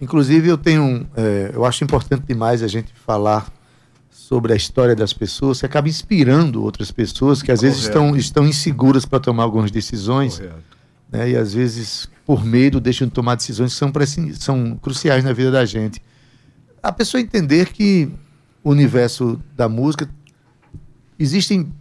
[0.00, 3.50] Inclusive eu tenho, é, eu acho importante demais a gente falar
[4.10, 7.74] sobre a história das pessoas, que acaba inspirando outras pessoas que às Correto.
[7.74, 10.38] vezes estão, estão inseguras para tomar algumas decisões.
[10.38, 10.75] Correto
[11.10, 11.30] né?
[11.30, 13.92] E às vezes, por medo, deixam de tomar decisões que são,
[14.34, 16.02] são cruciais na vida da gente.
[16.82, 18.10] A pessoa entender que
[18.62, 20.08] o universo da música
[21.18, 21.72] existem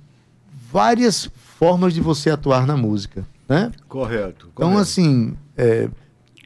[0.71, 3.71] várias formas de você atuar na música, né?
[3.87, 4.49] Correto.
[4.53, 4.81] Então, correto.
[4.81, 5.89] assim, é,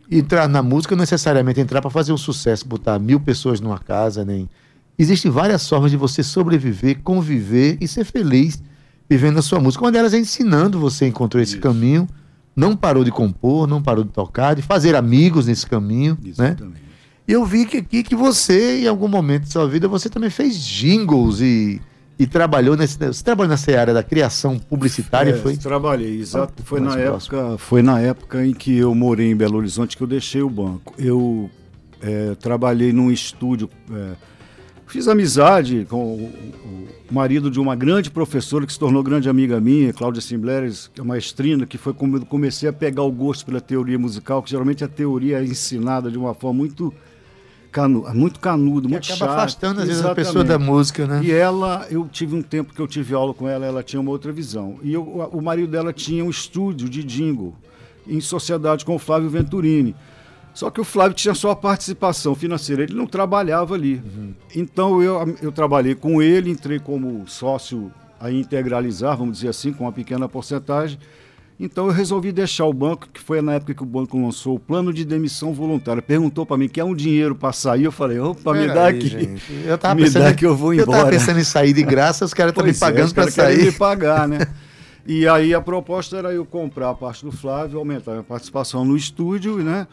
[0.10, 4.26] entrar na música não necessariamente entrar para fazer um sucesso, botar mil pessoas numa casa,
[4.26, 4.50] nem.
[4.98, 8.62] Existem várias formas de você sobreviver, conviver e ser feliz
[9.10, 9.84] vivendo a sua música.
[9.84, 11.62] Uma delas é ensinando você encontrou esse Isso.
[11.62, 12.08] caminho,
[12.60, 16.30] não parou de compor, não parou de tocar, de fazer amigos nesse caminho, né?
[16.30, 16.64] Exatamente.
[16.64, 16.80] né?
[17.28, 20.30] E eu vi que aqui que você, em algum momento da sua vida, você também
[20.30, 21.80] fez jingles e
[22.20, 22.98] e trabalhou nesse.
[22.98, 25.32] Você trabalhou nessa área da criação publicitária?
[25.32, 25.56] É, foi?
[25.56, 26.54] Trabalhei, exato.
[26.60, 30.04] Ah, foi, na época, foi na época em que eu morei em Belo Horizonte que
[30.04, 30.94] eu deixei o banco.
[30.98, 31.50] Eu
[32.02, 33.70] é, trabalhei num estúdio.
[33.90, 34.29] É,
[34.90, 39.60] fiz amizade com o, o, marido de uma grande professora que se tornou grande amiga
[39.60, 43.46] minha, Cláudia Simbleres, que é maestrina, que foi como eu comecei a pegar o gosto
[43.46, 46.94] pela teoria musical, que geralmente a teoria é ensinada de uma forma muito
[47.72, 49.38] canu, muito canudo, que muito acaba chato.
[49.38, 51.22] afastando às vezes a pessoa da música, né?
[51.24, 54.12] E ela, eu tive um tempo que eu tive aula com ela, ela tinha uma
[54.12, 54.80] outra visão.
[54.84, 57.56] E eu, o marido dela tinha um estúdio de jingle
[58.08, 59.96] em sociedade com o Flávio Venturini.
[60.60, 64.02] Só que o Flávio tinha só a participação financeira, ele não trabalhava ali.
[64.04, 64.34] Uhum.
[64.54, 69.86] Então eu, eu trabalhei com ele, entrei como sócio a integralizar, vamos dizer assim, com
[69.86, 71.00] uma pequena porcentagem.
[71.58, 74.60] Então eu resolvi deixar o banco, que foi na época que o banco lançou o
[74.60, 76.02] plano de demissão voluntária.
[76.02, 77.86] Perguntou para mim, quer um dinheiro para sair?
[77.86, 79.08] Eu falei, opa, me dá aqui.
[79.08, 79.42] Gente.
[79.64, 80.90] Eu tava me pensando, dá que eu vou embora.
[80.90, 83.32] Eu tava pensando em sair de graça, os caras estão me é, pagando é, para
[83.32, 83.64] sair.
[83.64, 84.40] me pagar, né?
[85.08, 88.84] E aí a proposta era eu comprar a parte do Flávio, aumentar a minha participação
[88.84, 89.88] no estúdio, né?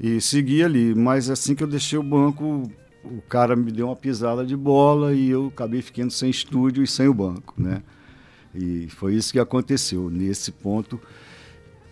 [0.00, 0.94] E seguir ali.
[0.94, 2.70] Mas assim que eu deixei o banco,
[3.04, 6.86] o cara me deu uma pisada de bola e eu acabei ficando sem estúdio e
[6.86, 7.82] sem o banco, né?
[8.54, 11.00] E foi isso que aconteceu nesse ponto.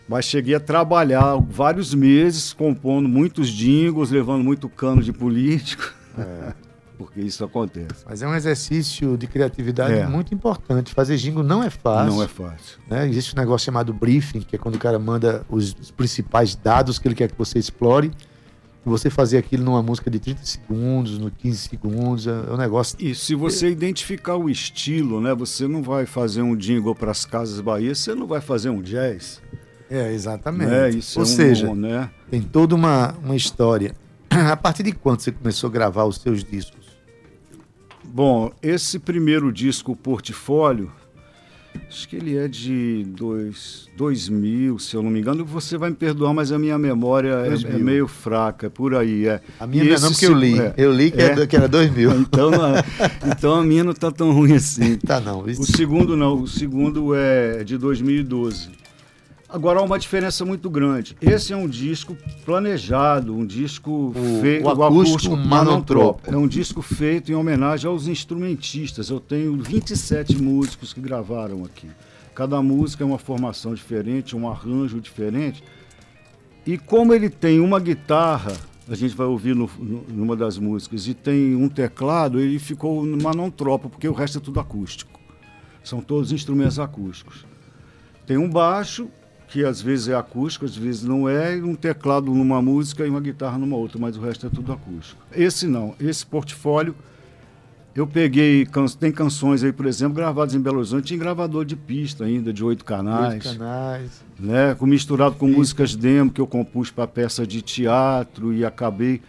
[0.09, 5.92] Mas cheguei a trabalhar vários meses compondo muitos jingles, levando muito cano de político.
[6.16, 6.66] É.
[6.99, 8.05] Porque isso acontece.
[8.07, 10.07] Mas é um exercício de criatividade é.
[10.07, 10.95] muito importante.
[10.95, 12.15] Fazer jingle não é fácil.
[12.15, 12.79] Não é fácil.
[12.89, 13.09] Né?
[13.09, 16.99] Existe um negócio chamado briefing, que é quando o cara manda os, os principais dados
[16.99, 18.11] que ele quer que você explore
[18.91, 22.97] você fazer aquilo numa música de 30 segundos, no 15 segundos, é, é um negócio.
[23.01, 25.35] E se você identificar o estilo, né?
[25.35, 28.81] Você não vai fazer um jingle para as Casas Bahia, você não vai fazer um
[28.81, 29.43] jazz.
[29.91, 30.71] É, exatamente.
[30.71, 30.91] Né?
[30.91, 32.11] Isso Ou é um seja, bom, né?
[32.31, 33.95] tem toda uma, uma história.
[34.31, 36.86] A partir de quando você começou a gravar os seus discos?
[38.17, 40.91] Bom, esse primeiro disco, Portfólio,
[41.87, 45.45] Acho que ele é de dois, 2000, se eu não me engano.
[45.45, 49.27] Você vai me perdoar, mas a minha memória é, é, meio fraca, por aí.
[49.27, 49.43] É.
[49.61, 50.59] A minha não é porque eu li.
[50.59, 51.47] É, eu li que, é, é.
[51.47, 52.21] que era 2000.
[52.21, 52.75] Então, não,
[53.31, 54.97] então a minha não está tão ruim assim.
[55.07, 55.47] tá não.
[55.47, 55.61] Isso...
[55.61, 58.71] O segundo não, o segundo é de 2012.
[59.49, 61.17] Agora há uma diferença muito grande.
[61.21, 64.65] Esse é um disco planejado, um disco feito.
[64.65, 65.37] O acústico, acústico.
[66.27, 69.09] É um disco feito em homenagem aos instrumentistas.
[69.09, 71.89] Eu tenho 27 músicos que gravaram aqui.
[72.35, 75.63] Cada música é uma formação diferente, um arranjo diferente.
[76.67, 78.53] E como ele tem uma guitarra,
[78.89, 83.05] a gente vai ouvir no, no, numa das músicas, e tem um teclado, ele ficou
[83.05, 85.19] no Manontropo, porque o resto é tudo acústico.
[85.85, 87.47] São todos instrumentos acústicos.
[88.27, 89.09] Tem um baixo,
[89.49, 93.21] que às vezes é acústico, às vezes não é, um teclado numa música e uma
[93.21, 95.23] guitarra numa outra, mas o resto é tudo acústico.
[95.33, 96.95] Esse não, esse portfólio
[97.97, 98.69] eu peguei,
[99.01, 102.63] tem canções aí, por exemplo, gravadas em Belo Horizonte em gravador de pista ainda, de
[102.63, 103.47] oito canais.
[103.47, 104.23] Oito canais.
[104.39, 109.23] Né, com, misturado com músicas demo que eu compus para peça de teatro e acabei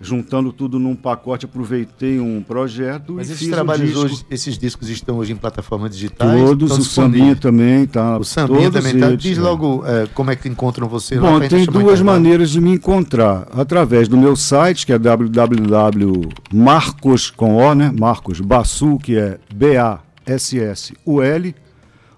[0.00, 4.90] juntando tudo num pacote, aproveitei um projeto Mas e esses trabalhos um hoje, esses discos
[4.90, 6.38] estão hoje em plataformas digitais?
[6.40, 8.18] Todos, o Sambinha também tá.
[8.18, 9.12] O Sambinha também tá.
[9.12, 9.40] Diz é.
[9.40, 13.48] logo é, como é que encontram você Bom, tem duas maneiras de me encontrar.
[13.52, 17.92] Através do meu site, que é www.marcos, com O, né?
[17.98, 21.54] Marcos Bassul, que é B-A-S-S-U-L,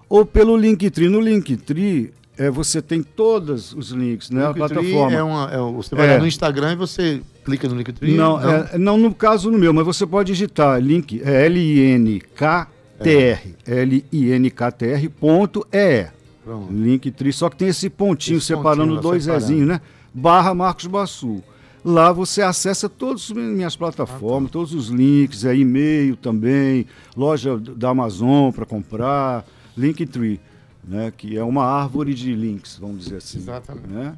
[0.09, 1.07] ou pelo Linktree.
[1.07, 4.47] No Linktree é, você tem todos os links, né?
[4.47, 5.13] A plataforma.
[5.13, 6.17] É uma, é, você vai é.
[6.17, 7.21] no Instagram e você
[7.57, 8.15] clica no Linktree?
[8.15, 8.49] Não, não.
[8.49, 12.75] É, não no caso no meu, mas você pode digitar link, é L-I-N-K-T-R,
[13.65, 13.81] é.
[13.81, 16.07] L-I-N-K-T-R ponto E.
[16.71, 19.81] Linktree, só que tem esse pontinho esse separando pontinho dois Ezinhos, né?
[20.13, 21.43] Barra Marcos Bassu.
[21.85, 24.53] Lá você acessa todas as minhas plataformas, ah, tá.
[24.53, 26.85] todos os links, é e-mail também,
[27.15, 29.45] loja da Amazon para comprar,
[29.77, 30.39] Linktree
[30.89, 33.37] né, que é uma árvore de links, vamos dizer assim.
[33.37, 33.87] Exatamente.
[33.87, 34.17] Né?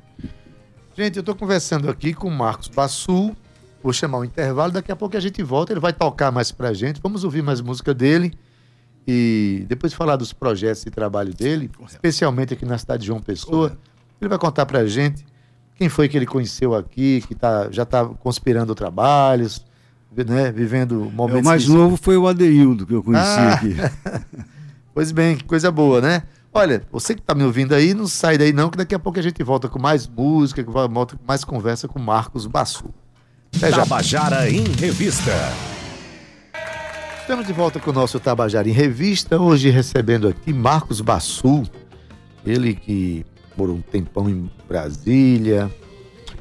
[0.96, 3.36] Gente, eu estou conversando aqui com o Marcos Bassul.
[3.82, 6.74] Vou chamar o intervalo, daqui a pouco a gente volta, ele vai tocar mais pra
[6.74, 7.00] gente.
[7.02, 8.34] Vamos ouvir mais música dele
[9.08, 11.94] e depois falar dos projetos de trabalho dele, Correto.
[11.94, 13.70] especialmente aqui na cidade de João Pessoa.
[13.70, 13.92] Correto.
[14.20, 15.26] Ele vai contar pra gente
[15.76, 19.66] quem foi que ele conheceu aqui, que tá, já está conspirando trabalhos,
[20.14, 21.40] né, vivendo momentos.
[21.40, 23.54] É, o mais novo foi o Adeildo que eu conheci ah.
[23.54, 23.76] aqui.
[24.94, 26.24] pois bem, coisa boa, né?
[26.54, 29.18] Olha, você que está me ouvindo aí, não sai daí não, que daqui a pouco
[29.18, 32.94] a gente volta com mais música, volta com mais conversa com Marcos Bassu.
[33.58, 35.32] Tabajara em Revista.
[37.22, 41.64] Estamos de volta com o nosso Tabajara em Revista, hoje recebendo aqui Marcos Bassu,
[42.46, 45.72] ele que morou um tempão em Brasília.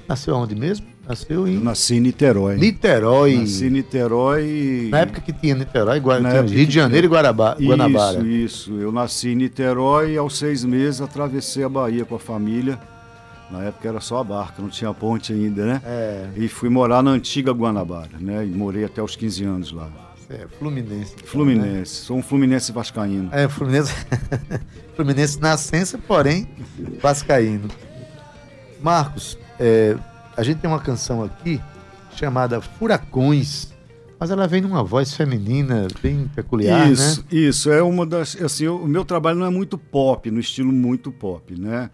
[0.08, 0.89] Nasceu onde mesmo?
[1.10, 1.56] Nasceu em.
[1.56, 2.56] Eu nasci em Niterói.
[2.56, 3.36] Niterói.
[3.38, 4.88] Nasci em Niterói.
[4.92, 6.42] Na época que tinha Niterói, Guara...
[6.42, 7.56] Rio de Janeiro e Guarabá...
[7.60, 8.20] Guanabara.
[8.20, 8.74] Isso, isso.
[8.74, 12.78] Eu nasci em Niterói e aos seis meses atravessei a Bahia com a família.
[13.50, 15.82] Na época era só a barca, não tinha ponte ainda, né?
[15.84, 16.28] É.
[16.36, 18.46] E fui morar na antiga Guanabara, né?
[18.46, 19.90] E morei até os 15 anos lá.
[20.28, 21.16] É, Fluminense.
[21.24, 21.66] Fluminense.
[21.72, 21.84] Né?
[21.84, 23.28] Sou um Fluminense vascaíno.
[23.32, 23.92] É, Fluminense.
[24.94, 26.46] Fluminense nascença, porém
[27.02, 27.68] vascaíno.
[28.80, 29.96] Marcos, é,
[30.40, 31.60] a gente tem uma canção aqui
[32.16, 33.74] chamada Furacões,
[34.18, 37.26] mas ela vem numa voz feminina bem peculiar, isso, né?
[37.30, 38.40] Isso, é uma das.
[38.40, 41.90] Assim, o meu trabalho não é muito pop, no estilo muito pop, né?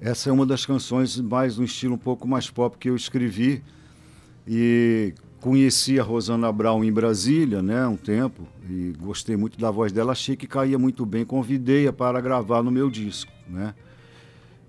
[0.00, 3.64] Essa é uma das canções mais no estilo um pouco mais pop que eu escrevi
[4.46, 9.90] e conheci a Rosana Brown em Brasília, né, um tempo e gostei muito da voz
[9.90, 13.74] dela, achei que caía muito bem, convidei-a para gravar no meu disco, né?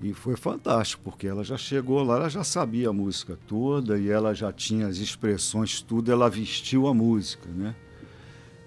[0.02, 4.10] E foi fantástico, porque ela já chegou lá, ela já sabia a música toda e
[4.10, 7.76] ela já tinha as expressões, tudo, ela vestiu a música, né?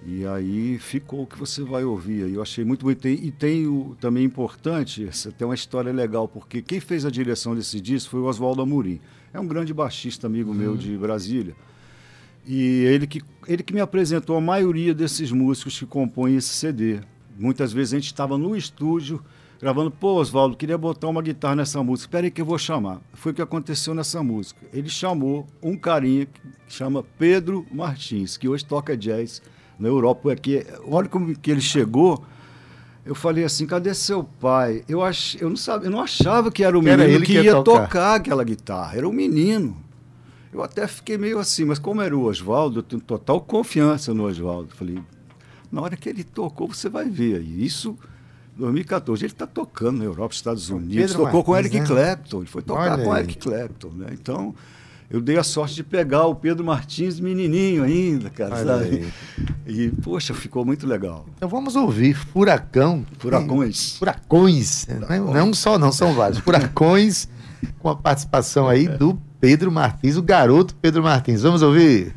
[0.04, 2.28] E aí ficou o que você vai ouvir.
[2.32, 3.06] Eu achei muito bonito.
[3.06, 7.80] E tem o, também importante, tem uma história legal, porque quem fez a direção desse
[7.80, 9.00] disco foi o Oswaldo Amorim.
[9.32, 10.56] É um grande baixista, amigo uhum.
[10.56, 11.54] meu de Brasília.
[12.44, 17.00] E ele que, ele que me apresentou a maioria desses músicos que compõem esse CD.
[17.38, 19.22] Muitas vezes a gente estava no estúdio
[19.62, 22.08] gravando, pô, Oswaldo, queria botar uma guitarra nessa música.
[22.08, 23.00] Espera aí que eu vou chamar.
[23.14, 24.60] Foi o que aconteceu nessa música.
[24.72, 29.40] Ele chamou um carinha que chama Pedro Martins, que hoje toca jazz
[29.78, 30.32] na Europa.
[30.32, 32.24] Aqui, olha como que ele chegou.
[33.06, 34.82] Eu falei assim, cadê seu pai?
[34.88, 37.62] Eu, ach, eu, não, sabe, eu não achava que era o menino era que, ia
[37.62, 37.82] tocar.
[37.82, 38.96] tocar aquela guitarra.
[38.96, 39.76] Era o menino.
[40.52, 44.24] Eu até fiquei meio assim, mas como era o Oswaldo, eu tenho total confiança no
[44.24, 44.74] Oswaldo.
[44.74, 44.98] Falei,
[45.70, 47.40] na hora que ele tocou, você vai ver.
[47.42, 47.96] E isso
[48.62, 49.24] 2014.
[49.24, 51.86] Ele está tocando na Europa, Estados Unidos, Pedro tocou Martins, com Eric né?
[51.86, 53.22] Clapton, ele foi tocar Olha com aí.
[53.22, 54.06] Eric Clapton, né?
[54.12, 54.54] Então,
[55.10, 58.84] eu dei a sorte de pegar o Pedro Martins menininho ainda, cara, Olha sabe?
[58.86, 59.12] Aí.
[59.66, 61.26] E, poxa, ficou muito legal.
[61.36, 63.04] Então vamos ouvir Furacão.
[63.18, 63.96] Furacões.
[63.98, 64.86] Furacões.
[64.86, 65.20] Furacões.
[65.26, 66.38] Não, não só, não, são vários.
[66.38, 67.28] Furacões,
[67.78, 71.42] com a participação aí do Pedro Martins, o garoto Pedro Martins.
[71.42, 72.14] Vamos ouvir?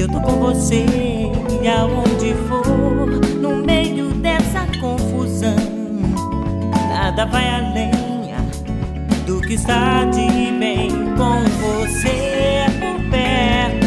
[0.00, 0.84] Eu tô com você
[1.62, 3.06] e aonde for,
[3.40, 5.54] no meio dessa confusão,
[6.88, 7.94] nada vai além
[9.26, 13.86] do que está de bem com você por perto.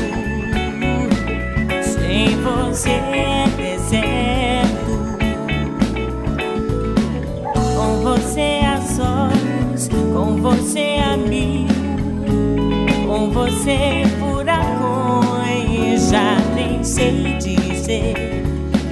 [1.83, 4.93] Sem você é deserto,
[7.75, 11.73] com você a sós, com você amigo,
[13.05, 14.03] com você
[16.09, 18.13] já nem sei dizer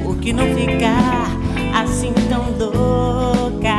[0.03, 1.27] o que não ficar
[1.73, 3.75] assim tão louca.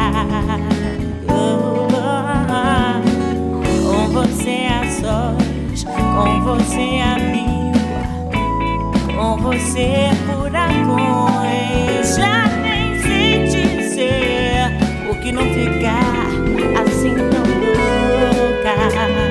[3.85, 7.79] Com você a sós, com você amigo,
[9.15, 12.17] com você furacões.
[12.17, 14.73] Já nem sei dizer
[15.11, 16.31] o que não ficar
[16.83, 19.26] assim tão louca.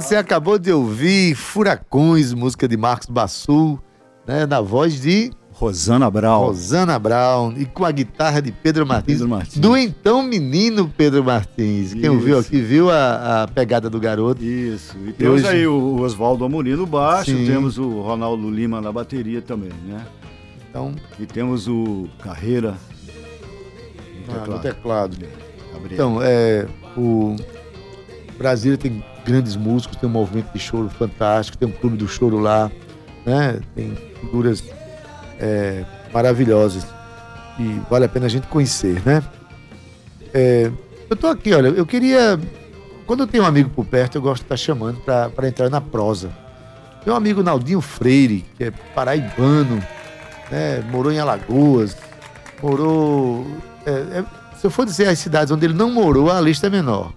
[0.00, 3.80] Você acabou de ouvir Furacões, música de Marcos Bassul,
[4.26, 6.46] né, na voz de Rosana Brown.
[6.46, 9.58] Rosana Brown e com a guitarra de Pedro Martins, Pedro Martins.
[9.58, 11.92] do então menino Pedro Martins.
[11.94, 12.12] Quem Isso.
[12.12, 14.40] ouviu aqui viu a, a pegada do garoto.
[14.42, 14.96] Isso.
[15.04, 17.44] E temos hoje- aí o Oswaldo Amorim no baixo, Sim.
[17.46, 20.06] temos o Ronaldo Lima na bateria também, né?
[20.70, 22.76] Então, E temos o Carreira
[24.28, 24.62] no ah, no teclado.
[24.62, 25.16] teclado.
[25.72, 25.92] Gabriel.
[25.92, 27.34] Então, é, o
[28.38, 32.38] Brasília tem grandes músicos, tem um movimento de choro fantástico, tem um clube do choro
[32.38, 32.70] lá,
[33.26, 33.60] né?
[33.74, 34.64] Tem figuras
[35.38, 36.86] é, maravilhosas
[37.58, 39.22] e vale a pena a gente conhecer, né?
[40.32, 40.70] É,
[41.10, 42.40] eu tô aqui, olha, eu queria.
[43.06, 45.80] Quando eu tenho um amigo por perto, eu gosto de estar chamando para entrar na
[45.80, 46.30] prosa.
[47.06, 49.82] Um amigo Naldinho Freire, que é paraibano,
[50.50, 50.84] né?
[50.90, 51.96] Morou em Alagoas,
[52.62, 53.46] morou.
[53.86, 54.24] é, é,
[54.58, 57.12] se eu for dizer as cidades onde ele não morou, a lista é menor.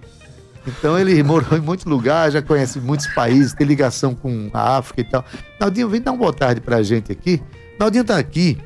[0.68, 5.02] Então ele morou em muitos lugares, já conhece muitos países, tem ligação com a África
[5.02, 5.26] e tal.
[5.60, 7.42] Naldinho, vem dar uma boa tarde pra gente aqui.
[7.80, 8.58] Naldinho tá aqui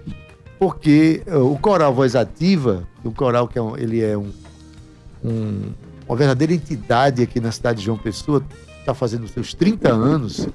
[0.59, 4.31] porque eh, o Coral Voz Ativa, o Coral que é um- ele é um,
[5.23, 5.73] um-
[6.07, 8.43] uma verdadeira entidade aqui na cidade de João Pessoa,
[8.79, 10.47] está fazendo seus 30 anos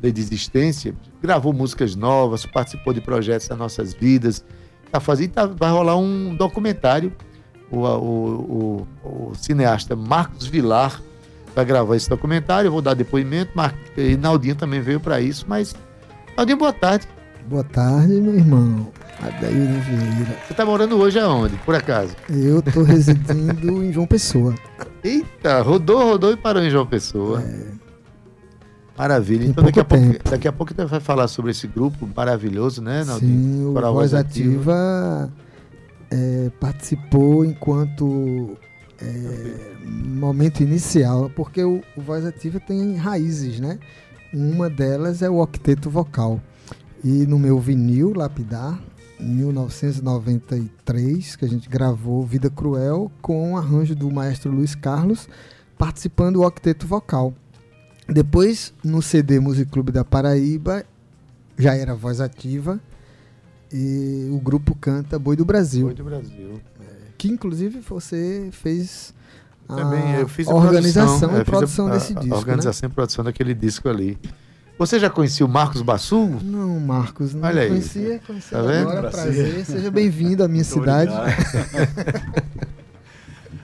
[0.00, 4.44] de existência, gravou músicas novas, participou de projetos das nossas vidas,
[4.92, 7.12] tá fazendo, tá- vai rolar um documentário
[7.70, 11.00] o, o, o, o cineasta Marcos Vilar
[11.54, 13.74] vai gravar esse documentário, eu vou dar depoimento, Mar...
[13.96, 15.74] e Naldinho também veio para isso, mas
[16.36, 17.06] Naldinho, boa tarde.
[17.48, 18.88] Boa tarde, meu irmão.
[19.20, 20.36] Adaildo Vieira.
[20.46, 22.14] Você tá morando hoje aonde, por acaso?
[22.28, 24.54] Eu tô residindo em João Pessoa.
[25.02, 27.42] Eita, rodou, rodou e parou em João Pessoa.
[28.96, 29.40] Maravilha.
[29.40, 32.82] Tem Então daqui a, pouco daqui a pouco você vai falar sobre esse grupo maravilhoso,
[32.82, 33.54] né, Naldinho?
[33.54, 35.30] Sim, o Coral Voz Ativa
[36.10, 38.56] é, participou enquanto
[39.00, 39.74] é,
[40.06, 43.78] momento inicial, porque o, o Voz Ativa tem raízes, né?
[44.32, 46.40] Uma delas é o octeto vocal.
[47.02, 48.78] E no meu vinil, Lapidar,
[49.20, 55.28] em 1993, que a gente gravou Vida Cruel com o arranjo do maestro Luiz Carlos,
[55.76, 57.32] participando do octeto vocal.
[58.08, 60.84] Depois, no CD Music Clube da Paraíba,
[61.56, 62.80] já era voz ativa,
[63.72, 66.60] e o grupo canta Boi do Brasil, Foi do Brasil.
[67.16, 69.12] que inclusive você fez
[69.68, 72.34] a Também eu fiz a organização produção, é, e fiz produção a- desse a, disco.
[72.34, 74.18] A organização e produção daquele disco ali.
[74.78, 76.28] Você já conhecia o Marcos Bassul?
[76.30, 76.38] Né?
[76.44, 77.68] Não, Marcos, não Olha aí.
[77.68, 78.88] conhecia, conhecia Tá vendo?
[78.90, 79.44] agora, Prazer.
[79.52, 79.64] prazer.
[79.66, 81.12] Seja bem-vindo à minha Muito cidade.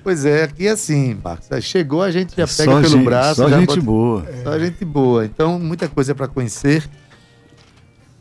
[0.03, 1.49] Pois é, aqui assim, Marcos.
[1.65, 3.37] Chegou, a gente já pega Só pelo gente- braço.
[3.37, 4.27] Só já gente bota- boa.
[4.43, 5.25] Só gente boa.
[5.25, 6.87] Então, muita coisa para conhecer.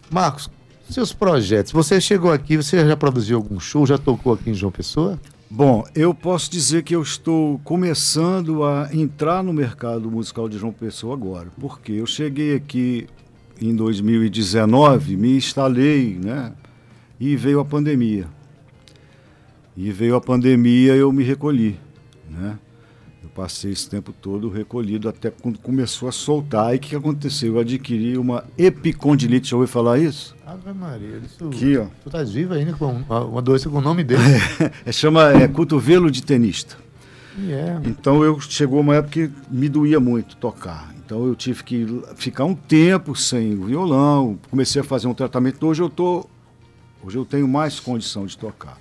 [0.09, 0.49] Marcos,
[0.93, 1.71] seus projetos.
[1.71, 3.85] Você chegou aqui, você já produziu algum show?
[3.85, 5.19] Já tocou aqui em João Pessoa?
[5.49, 10.71] Bom, eu posso dizer que eu estou começando a entrar no mercado musical de João
[10.73, 13.07] Pessoa agora, porque eu cheguei aqui
[13.61, 16.53] em 2019, me instalei, né?
[17.19, 18.27] E veio a pandemia.
[19.75, 21.79] E veio a pandemia, eu me recolhi,
[22.29, 22.57] né?
[23.35, 26.67] Passei esse tempo todo recolhido até quando começou a soltar.
[26.67, 27.55] Aí o que aconteceu?
[27.55, 30.35] Eu adquiri uma epicondilite, já ouviu falar isso?
[30.45, 31.47] Ave Maria, isso.
[31.47, 31.85] Aqui, ó.
[32.03, 34.21] Tu estás vivo ainda com uma doença com o nome dele?
[34.85, 36.77] É, chama é, cotovelo de tenista.
[37.37, 37.79] E é.
[37.85, 40.93] Então eu chegou uma época que me doía muito tocar.
[41.03, 45.65] Então eu tive que ficar um tempo sem o violão, comecei a fazer um tratamento.
[45.65, 46.27] Hoje eu tô
[47.03, 48.77] hoje eu tenho mais condição de tocar.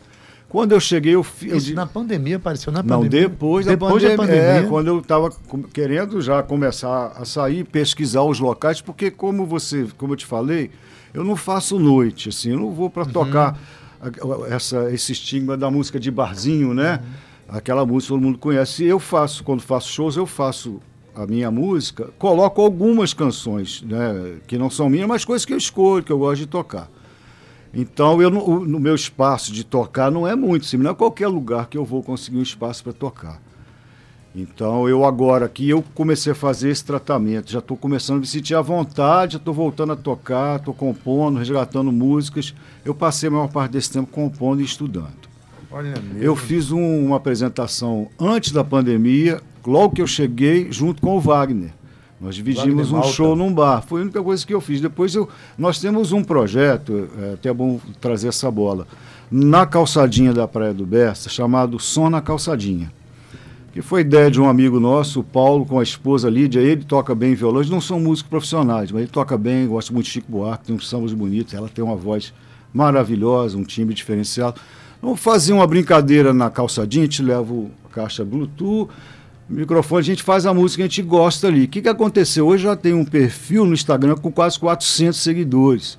[0.53, 3.26] Quando eu cheguei eu fiz Isso na pandemia apareceu na não, pandemia.
[3.28, 4.42] depois, depois da da pandemia.
[4.42, 4.66] pandemia.
[4.66, 5.30] É, quando eu estava
[5.72, 10.70] querendo já começar a sair, pesquisar os locais, porque como você, como eu te falei,
[11.14, 13.59] eu não faço noite, assim, eu não vou para tocar
[13.98, 17.00] a- essa, esse estigma da música de barzinho, né?
[17.48, 18.84] Aquela música que todo mundo conhece.
[18.84, 20.82] E eu faço, quando faço shows, eu faço
[21.14, 25.59] a minha música, coloco algumas canções, né, que não são minhas, mas coisas que eu
[25.59, 26.90] escolho, que eu gosto de tocar.
[27.74, 31.28] Então, eu, no, no meu espaço de tocar não é muito, assim, não é qualquer
[31.28, 33.40] lugar que eu vou conseguir um espaço para tocar.
[34.34, 38.26] Então eu agora que eu comecei a fazer esse tratamento, já estou começando a me
[38.26, 42.54] sentir à vontade, estou voltando a tocar, estou compondo, resgatando músicas.
[42.82, 45.28] Eu passei a maior parte desse tempo compondo e estudando.
[45.70, 46.18] Olha mesmo.
[46.18, 51.20] Eu fiz um- uma apresentação antes da pandemia, logo que eu cheguei, junto com o
[51.20, 51.74] Wagner.
[52.22, 53.82] Nós dividimos um show num bar.
[53.82, 54.80] Foi a única coisa que eu fiz.
[54.80, 58.86] Depois eu, nós temos um projeto, é até bom trazer essa bola,
[59.28, 62.92] na calçadinha da Praia do Bessa, chamado Som na Calçadinha.
[63.72, 66.60] Que foi ideia de um amigo nosso, o Paulo, com a esposa Lídia.
[66.60, 67.58] Ele toca bem violão.
[67.58, 70.76] Eles não são músicos profissionais, mas ele toca bem, gosta muito de Chico Buarque, tem
[70.76, 71.54] uns sambas bonitos.
[71.54, 72.32] Ela tem uma voz
[72.72, 74.60] maravilhosa, um timbre diferenciado.
[75.00, 78.88] Vamos fazer uma brincadeira na calçadinha, a gente leva o caixa Bluetooth,
[79.49, 81.64] microfone, a gente faz a música que a gente gosta ali.
[81.64, 82.47] O que, que aconteceu?
[82.47, 85.99] Hoje já tem um perfil no Instagram com quase 400 seguidores.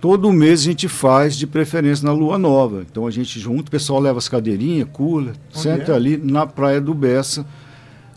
[0.00, 2.84] Todo mês a gente faz, de preferência na Lua Nova.
[2.90, 5.94] Então a gente junto, o pessoal leva as cadeirinhas, cooler, senta é?
[5.94, 7.44] ali na Praia do Bessa,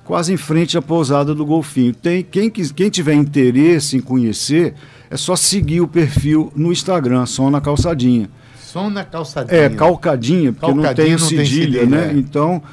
[0.06, 1.94] quase em frente à pousada do Golfinho.
[1.94, 4.76] Tem, quem, quem tiver interesse em conhecer,
[5.10, 8.30] é só seguir o perfil no Instagram, só na calçadinha.
[8.74, 9.62] Som na calçadinha.
[9.62, 12.12] É, calcadinha, porque não Calcadinha tem não tem cedilha, cedilha, né?
[12.12, 12.18] é.
[12.18, 12.64] Então,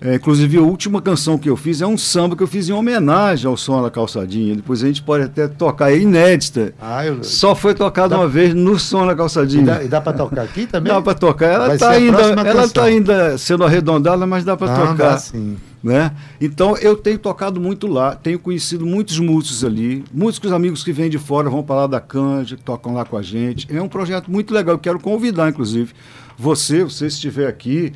[0.00, 2.72] é, inclusive a última canção que eu fiz é um samba que eu fiz em
[2.72, 4.56] homenagem ao som da calçadinha.
[4.56, 6.72] Depois a gente pode até tocar, é inédita.
[6.80, 7.22] Ah, eu...
[7.22, 9.64] Só foi tocada uma vez no som da E calçadinha.
[9.64, 10.90] dá, e dá pra tocar aqui também?
[10.92, 11.46] Dá pra tocar.
[11.46, 14.96] Ela está ainda, ela tá ainda sendo arredondada, mas dá para Não, tocar.
[14.96, 15.58] dá sim.
[15.82, 16.12] Né?
[16.40, 21.08] Então eu tenho tocado muito lá, tenho conhecido muitos músicos ali, músicos amigos que vêm
[21.08, 23.66] de fora vão para lá da Canja, tocam lá com a gente.
[23.74, 25.92] É um projeto muito legal, eu quero convidar, inclusive,
[26.38, 27.92] você, você se estiver aqui,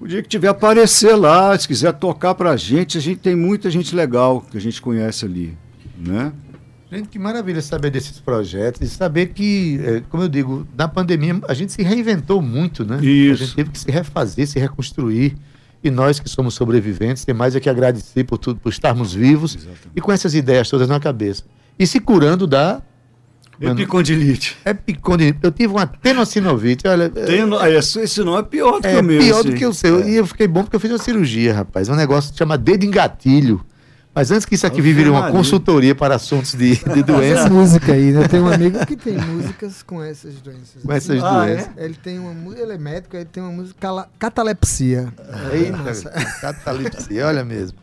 [0.00, 3.34] o dia que tiver aparecer lá, se quiser tocar para a gente, a gente tem
[3.34, 5.56] muita gente legal que a gente conhece ali,
[5.96, 6.32] né?
[6.90, 11.40] Gente, que maravilha saber desses projetos e saber que, eh, como eu digo, na pandemia
[11.48, 13.04] a gente se reinventou muito, né?
[13.04, 13.42] Isso.
[13.42, 15.36] A gente teve que se refazer, se reconstruir.
[15.82, 19.68] E nós que somos sobreviventes, tem mais é que agradecer por tudo, por estarmos vivos
[19.94, 21.44] e com essas ideias todas na cabeça.
[21.78, 22.82] E se curando da
[23.60, 24.56] Epicondilite.
[24.64, 25.38] epicondilite.
[25.42, 29.00] Eu tive uma tenossinovite, olha, Tem, no- ah, esse, não é pior do que é
[29.00, 29.18] o meu.
[29.20, 29.58] pior do esse.
[29.58, 30.06] que o seu.
[30.08, 31.88] E eu fiquei bom porque eu fiz uma cirurgia, rapaz.
[31.88, 33.64] Um negócio que chama dedo em gatilho.
[34.14, 37.92] Mas antes que isso aqui vire uma consultoria para assuntos de, de Essa doença, música
[37.92, 38.26] aí, né?
[38.26, 40.82] Tem um amigo que tem músicas com essas doenças.
[40.82, 41.68] com essas Ah, doenças.
[41.76, 45.12] Ele tem uma música, ele é médico, ele tem uma música catalepsia.
[45.52, 47.76] Eita, catalepsia, olha mesmo.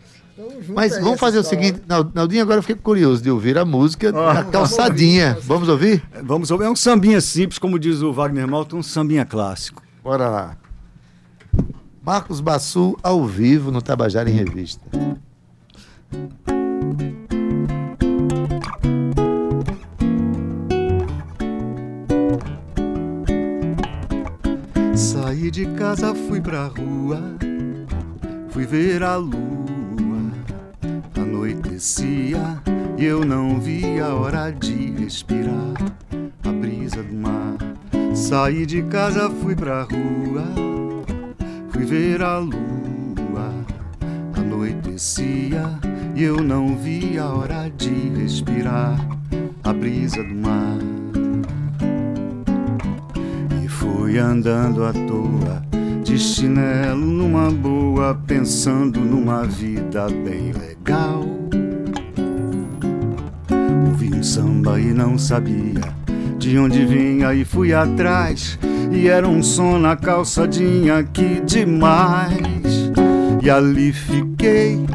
[0.73, 4.11] Mas vamos fazer o seguinte, Nal- Naldinho, agora eu fiquei curioso de ouvir a música
[4.15, 4.39] Ah.
[4.39, 5.37] a calçadinha.
[5.43, 6.01] Vamos ouvir?
[6.23, 9.81] Vamos ouvir, é um sambinha simples, como diz o Wagner Malta, um sambinha clássico.
[10.03, 10.57] Bora lá.
[12.03, 14.81] Marcos Bassu ao vivo no Tabajara em Revista.
[24.95, 27.19] Saí de casa, fui pra rua,
[28.49, 29.72] fui ver a lua.
[31.43, 32.63] Anoitecia
[32.97, 35.73] e eu não vi a hora de respirar
[36.41, 37.57] a brisa do mar.
[38.15, 40.45] Saí de casa, fui pra rua,
[41.69, 43.51] fui ver a lua.
[44.37, 45.65] Anoitecia
[46.15, 48.97] e eu não vi a hora de respirar
[49.65, 50.77] a brisa do mar.
[53.61, 55.61] E fui andando à toa,
[56.03, 61.23] de chinelo numa boa, pensando numa vida bem legal.
[63.87, 66.03] Ouvi um samba e não sabia
[66.37, 68.59] de onde vinha e fui atrás.
[68.91, 72.91] E era um som na calçadinha, que demais.
[73.41, 74.85] E ali fiquei,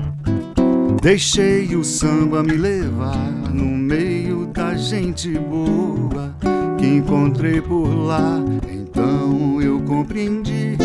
[1.00, 6.36] deixei o samba me levar no meio da gente boa
[6.76, 8.40] que encontrei por lá.
[8.70, 10.76] Então eu compreendi,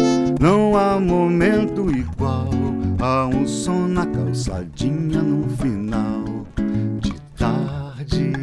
[0.43, 2.49] não há momento igual
[2.99, 6.45] a um som na calçadinha no final
[6.99, 8.27] de tarde.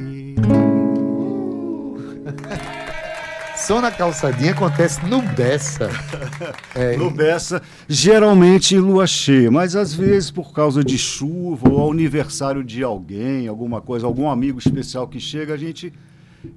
[3.55, 5.91] Som na calçadinha acontece no Bessa.
[6.75, 12.65] É, No Bessa, geralmente lua cheia, mas às vezes por causa de chuva ou aniversário
[12.65, 15.93] de alguém, alguma coisa, algum amigo especial que chega, a gente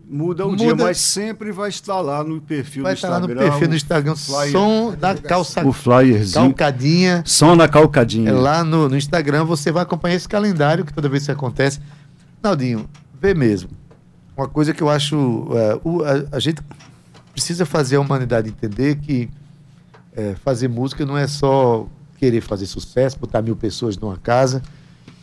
[0.09, 0.63] muda o Muda.
[0.63, 3.41] dia, mas sempre vai estar lá no perfil vai do estar lá Instagram.
[3.43, 6.45] no perfil do Instagram, flyer- som da calça, o flyerzinho.
[6.45, 7.23] calcadinha.
[7.25, 8.29] Som na calcadinha.
[8.29, 11.79] É lá no, no Instagram você vai acompanhar esse calendário que toda vez que acontece.
[12.41, 12.89] Naldinho,
[13.21, 13.69] vê mesmo.
[14.37, 15.47] Uma coisa que eu acho.
[15.53, 16.61] é, o- a, a gente
[17.33, 19.29] precisa fazer a humanidade entender que
[20.15, 24.61] é, fazer música não é só querer fazer sucesso, botar mil pessoas numa casa,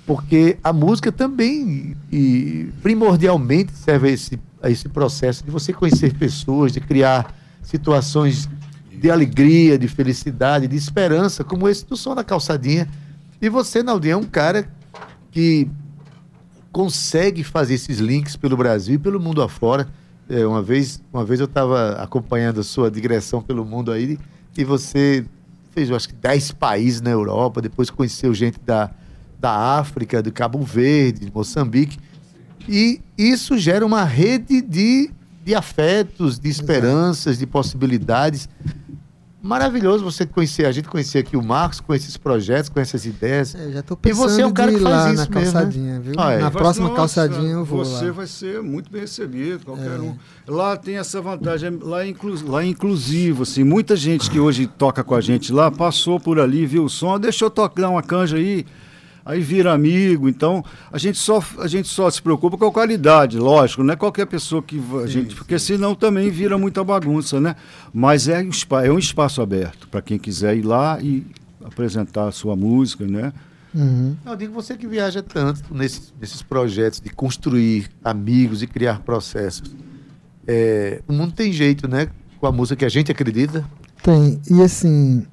[0.06, 6.14] porque a música também e primordialmente serve a esse, a esse processo de você conhecer
[6.14, 8.48] pessoas, de criar situações
[8.92, 12.88] de alegria, de felicidade, de esperança, como esse do som da calçadinha.
[13.40, 14.70] E você, Naldinho, é um cara
[15.30, 15.68] que
[16.70, 19.88] consegue fazer esses links pelo Brasil e pelo mundo afora.
[20.28, 24.18] É, uma, vez, uma vez eu estava acompanhando a sua digressão pelo mundo aí
[24.56, 25.24] e você
[25.72, 28.90] fez, eu acho que 10 países na Europa, depois conheceu gente da,
[29.40, 31.98] da África, do Cabo Verde, de Moçambique.
[32.68, 35.10] E isso gera uma rede de,
[35.44, 38.48] de afetos, de esperanças, de possibilidades
[39.42, 43.54] maravilhoso você conhecer, a gente conhecer aqui o Marcos, conhecer esses projetos, conhecer essas ideias.
[43.54, 45.42] É, já tô pensando e você é o cara que faz isso na mesmo, né?
[45.42, 46.00] calçadinha, né?
[46.00, 46.14] viu?
[46.18, 46.38] Ah, é.
[46.38, 48.12] Na próxima Nossa, calçadinha eu vou Você lá.
[48.12, 50.00] vai ser muito bem recebido, qualquer é.
[50.00, 50.16] um.
[50.46, 54.66] Lá tem essa vantagem, lá é, inclu, lá é inclusivo, assim, muita gente que hoje
[54.66, 58.02] toca com a gente lá passou por ali, viu o som, deixa eu tocar uma
[58.02, 58.66] canja aí,
[59.30, 60.28] aí vira amigo.
[60.28, 63.96] Então, a gente só, a gente só se preocupa com a qualidade, lógico, não é
[63.96, 65.34] qualquer pessoa que a sim, gente.
[65.34, 65.74] Porque sim.
[65.74, 67.56] senão também vira muita bagunça, né?
[67.92, 68.44] Mas é,
[68.84, 71.24] é um espaço aberto para quem quiser ir lá e
[71.64, 73.32] apresentar a sua música, né?
[73.72, 74.16] Uhum.
[74.26, 79.74] Eu digo você que viaja tanto nesses, nesses projetos de construir amigos e criar processos.
[80.46, 82.08] É, o mundo tem jeito, né?
[82.40, 83.64] Com a música que a gente acredita.
[84.02, 84.40] Tem.
[84.50, 85.24] E assim,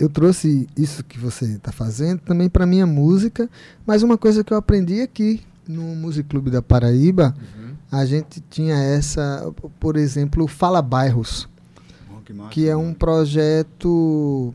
[0.00, 3.48] eu trouxe isso que você está fazendo também para minha música,
[3.86, 7.74] mas uma coisa que eu aprendi aqui no Music Clube da Paraíba, uhum.
[7.92, 11.46] a gente tinha essa, por exemplo, Fala Bairros,
[12.10, 14.54] oh, que, massa, que, é um projeto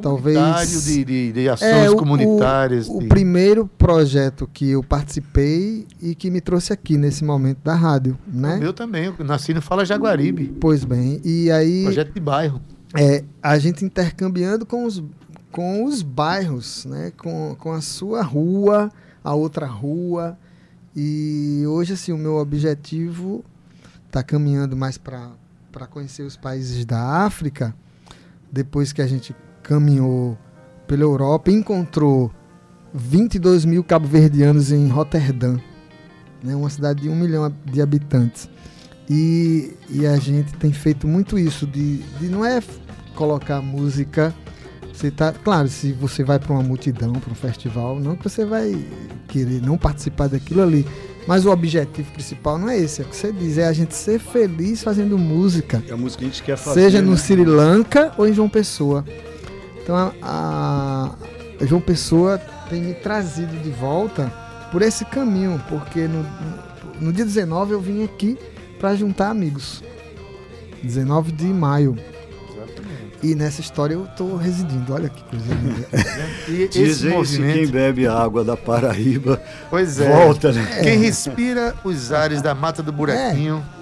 [0.00, 2.88] talvez de, de, de ações é, o, comunitárias.
[2.88, 3.06] O, de...
[3.06, 8.16] o, primeiro projeto que eu participei e que me trouxe aqui nesse momento da rádio,
[8.24, 8.54] né?
[8.54, 10.56] O meu também, eu nasci no Fala Jaguaribe.
[10.60, 12.60] Pois bem, e aí projeto de bairro
[12.94, 15.02] é, a gente intercambiando com os,
[15.52, 17.12] com os bairros, né?
[17.16, 18.90] com, com a sua rua,
[19.22, 20.38] a outra rua.
[20.94, 23.44] E hoje, assim, o meu objetivo
[24.06, 27.74] está caminhando mais para conhecer os países da África.
[28.50, 30.36] Depois que a gente caminhou
[30.88, 32.32] pela Europa, encontrou
[32.92, 35.58] 22 mil cabo-verdianos em Roterdã,
[36.42, 36.56] né?
[36.56, 38.50] uma cidade de um milhão de habitantes.
[39.08, 42.60] E, e a gente tem feito muito isso, de, de não é
[43.20, 44.34] colocar música.
[44.94, 48.46] Você tá, claro, se você vai para uma multidão, para um festival, não que você
[48.46, 48.74] vai
[49.28, 50.86] querer não participar daquilo ali.
[51.26, 53.94] Mas o objetivo principal não é esse, é o que você diz, é a gente
[53.94, 55.82] ser feliz fazendo música.
[55.86, 56.80] É a música que a gente quer fazer.
[56.80, 57.16] Seja no né?
[57.18, 59.04] Sri Lanka ou em João Pessoa.
[59.82, 61.14] Então a,
[61.60, 62.38] a João Pessoa
[62.70, 64.32] tem me trazido de volta
[64.72, 68.38] por esse caminho, porque no, no, no dia 19 eu vim aqui
[68.78, 69.82] para juntar amigos.
[70.82, 71.96] 19 de maio.
[73.22, 74.92] E nessa história eu estou residindo.
[74.92, 75.88] Olha que coisa linda.
[76.48, 77.52] e Dizem movimento...
[77.52, 80.08] que quem bebe água da Paraíba pois é.
[80.08, 80.66] volta, né?
[80.78, 80.82] É.
[80.82, 83.62] Quem respira os ares da Mata do Buraquinho.
[83.76, 83.80] É.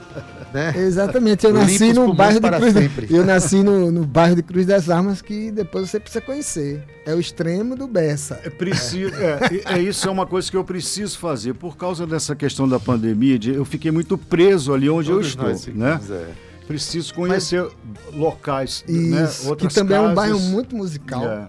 [0.53, 0.73] Né?
[0.77, 3.07] Exatamente, eu nasci no bairro de Cruz sempre.
[3.11, 6.83] Eu nasci no, no, bairro de Cruz das Armas que depois você precisa conhecer.
[7.05, 8.41] É o extremo do Bessa.
[8.43, 11.53] É, preciso, é, é, isso é uma coisa que eu preciso fazer.
[11.53, 15.51] Por causa dessa questão da pandemia, de, eu fiquei muito preso ali onde Todos eu
[15.53, 15.75] estou.
[15.75, 16.01] Né?
[16.11, 16.48] É.
[16.69, 19.25] Preciso conhecer Mas, locais, né?
[19.25, 19.49] isso, né?
[19.49, 20.09] Outras que também casas.
[20.09, 21.25] é um bairro muito musical.
[21.25, 21.49] É,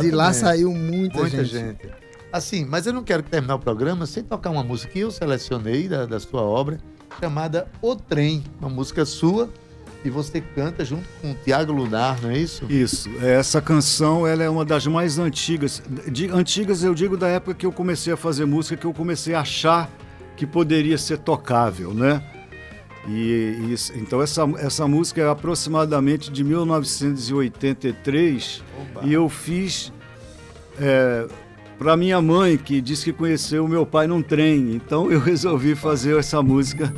[0.00, 1.84] de lá saiu muita, muita gente.
[1.84, 1.90] gente.
[2.32, 5.88] Assim, mas eu não quero terminar o programa sem tocar uma música que eu selecionei
[5.88, 6.78] da, da sua obra,
[7.20, 9.48] chamada O Trem, uma música sua
[10.04, 12.64] e você canta junto com o Tiago Lunar, não é isso?
[12.68, 13.08] Isso.
[13.20, 15.80] Essa canção ela é uma das mais antigas.
[16.10, 19.34] De, antigas eu digo da época que eu comecei a fazer música, que eu comecei
[19.34, 19.88] a achar
[20.36, 22.22] que poderia ser tocável, né?
[23.08, 29.06] E, e, então essa, essa música é aproximadamente de 1983 Oba.
[29.06, 29.92] e eu fiz
[30.80, 31.28] é,
[31.78, 34.74] para minha mãe que disse que conheceu o meu pai num trem.
[34.74, 36.92] Então eu resolvi fazer essa música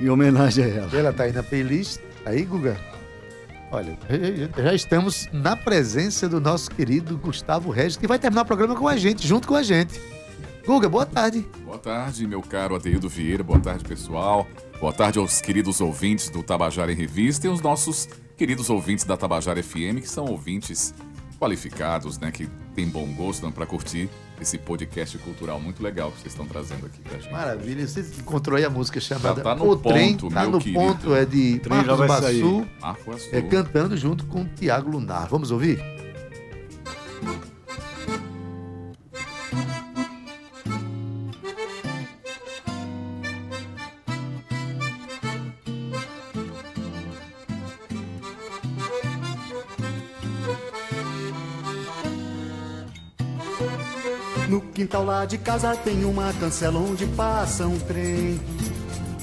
[0.00, 0.90] em homenagem a ela.
[0.92, 2.76] Ela está aí na playlist, aí Guga.
[3.72, 3.96] Olha,
[4.56, 8.88] já estamos na presença do nosso querido Gustavo Regis, que vai terminar o programa com
[8.88, 10.00] a gente, junto com a gente.
[10.66, 11.46] Guga, boa tarde.
[11.64, 13.44] Boa tarde, meu caro Adeildo Vieira.
[13.44, 14.46] Boa tarde, pessoal.
[14.80, 19.14] Boa tarde aos queridos ouvintes do Tabajara em Revista e aos nossos queridos ouvintes da
[19.14, 20.94] Tabajara FM, que são ouvintes
[21.38, 24.08] qualificados, né, que têm bom gosto para curtir
[24.40, 27.30] esse podcast cultural muito legal que vocês estão trazendo aqui pra gente.
[27.30, 27.86] Maravilha.
[27.86, 30.80] Você encontrou aí a música chamada tá, tá no O ponto, Trem, tá no querido.
[30.80, 35.28] ponto, é de Marcos Bassu, Marco é, cantando junto com o Tiago Lunar.
[35.28, 35.78] Vamos ouvir?
[54.80, 58.40] Quintal lá de casa tem uma cancela onde passa um trem.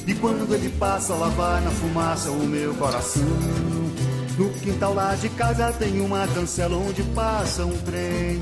[0.06, 3.24] E quando ele passa, lá vai na fumaça o meu coração.
[4.38, 8.40] No quintal lá de casa tem uma cancela onde passa um trem.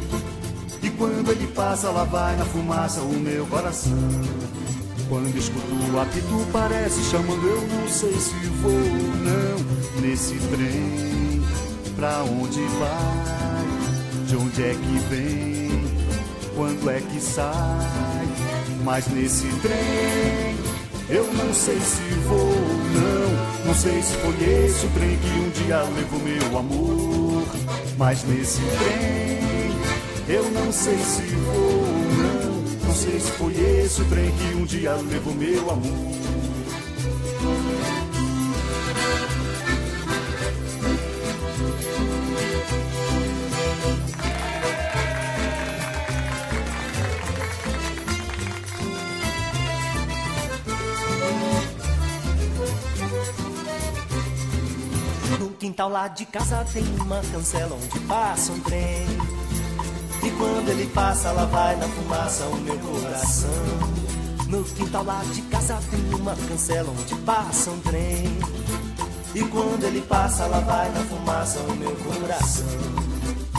[0.84, 3.94] E quando ele passa, lá vai na fumaça o meu coração.
[5.08, 8.80] Quando escuto o apito, parece chamando, eu não sei se vou ou
[9.24, 11.42] não nesse trem.
[11.96, 14.26] Pra onde vai?
[14.28, 15.55] De onde é que vem?
[16.56, 18.26] Quando é que sai?
[18.86, 20.56] Mas nesse trem,
[21.10, 23.66] eu não sei se vou ou não.
[23.66, 27.44] Não sei se foi esse o trem que um dia levou meu amor.
[27.98, 31.84] Mas nesse trem, eu não sei se vou ou
[32.18, 32.88] não.
[32.88, 36.35] Não sei se foi esse o trem que um dia levou meu amor.
[55.66, 59.04] Quintal lá de casa tem uma cancela onde passa um trem.
[60.22, 63.50] E quando ele passa, lá vai na fumaça o meu coração.
[64.48, 68.26] No quintal lá de casa tem uma cancela onde passa um trem.
[69.34, 72.68] E quando ele passa, lá vai na fumaça o meu coração.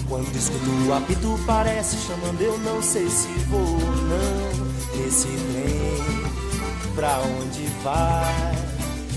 [0.09, 6.95] Quando escuto o apito, parece chamando, eu não sei se vou ou não nesse trem.
[6.95, 8.55] Pra onde vai?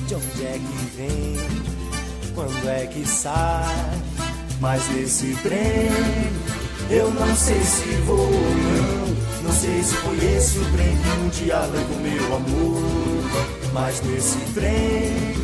[0.08, 1.59] De onde é que vem?
[2.40, 3.76] Quando é que sai?
[4.62, 5.90] Mas nesse trem,
[6.90, 9.44] eu não sei se vou ou não.
[9.44, 13.44] Não sei se foi esse o trem que um dia levou meu amor.
[13.74, 15.36] Mas nesse trem,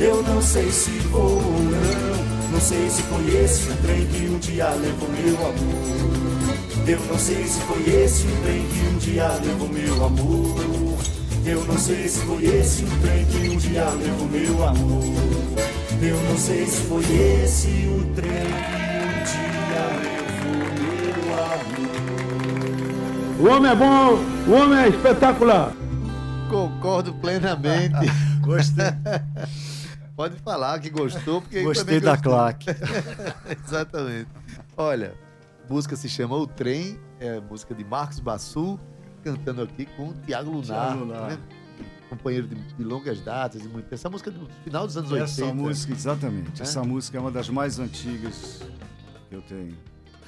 [0.00, 2.50] eu não sei se vou ou não.
[2.50, 6.88] Não sei se foi esse o trem que um dia levou meu amor.
[6.88, 10.98] Eu não sei se foi esse o trem que um dia levou meu amor.
[11.46, 15.73] Eu não sei se foi esse o trem que um dia levou meu amor.
[16.02, 18.36] Eu não sei se foi esse o trem que
[19.00, 20.56] um dia levou
[21.16, 21.34] meu
[23.34, 23.40] amor.
[23.40, 24.18] O homem é bom,
[24.48, 25.72] o homem é espetacular.
[26.50, 27.94] Concordo plenamente.
[28.40, 28.84] Gostei.
[30.14, 32.30] Pode falar que gostou, porque Gostei também da gostei.
[32.30, 32.66] claque.
[33.66, 34.28] Exatamente.
[34.76, 35.14] Olha,
[35.68, 38.78] a música se chama O Trem, é música de Marcos Bassu,
[39.24, 41.30] cantando aqui com o Tiago Lunar, Thiago Lunar.
[41.30, 41.38] né?
[42.08, 43.92] Companheiro de, de longas datas e muito.
[43.92, 45.30] Essa música do final dos anos 80.
[45.30, 46.60] Essa música, exatamente.
[46.60, 46.62] É?
[46.62, 48.62] Essa música é uma das mais antigas
[49.28, 49.74] que eu tenho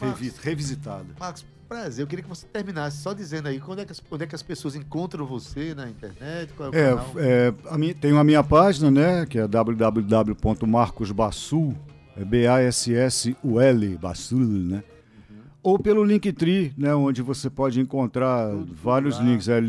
[0.01, 1.07] revi- revisitada.
[1.19, 2.03] Marcos, prazer.
[2.03, 4.35] Eu queria que você terminasse só dizendo aí quando é que as, onde é que
[4.35, 8.25] as pessoas encontram você na internet, qual é o É, é, a minha, tenho a
[8.25, 9.27] minha página, né?
[9.27, 11.75] Que é www.marcosbassul,
[12.17, 14.83] é B-A-S-S-U-L, Bassul, né?
[15.31, 15.37] Uhum.
[15.63, 16.95] Ou pelo Linktree, né?
[16.95, 19.25] Onde você pode encontrar vários lá.
[19.25, 19.61] links, é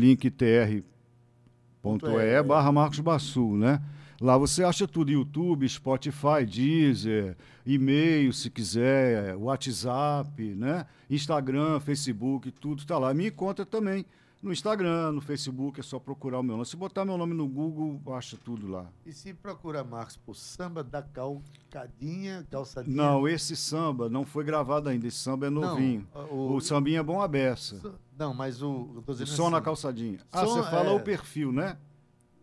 [1.84, 3.80] linktr.ee barra Marcos Bassul, né?
[4.20, 10.86] Lá você acha tudo, YouTube, Spotify, Deezer, e-mail, se quiser, WhatsApp, né?
[11.08, 13.14] Instagram, Facebook, tudo está lá.
[13.14, 14.04] Me encontra também
[14.40, 16.66] no Instagram, no Facebook, é só procurar o meu nome.
[16.66, 18.86] Se botar meu nome no Google, acha tudo lá.
[19.04, 22.96] E se procura Marcos por samba da calcadinha, calçadinha.
[22.96, 26.06] Não, esse samba não foi gravado ainda, esse samba é Não, novinho.
[26.30, 27.80] o- o, sambinha é bom a beça.
[28.16, 29.02] Não, mas o.
[29.06, 30.18] O som na assim, calçadinha.
[30.32, 31.76] Ah, som, você fala é, o perfil, né?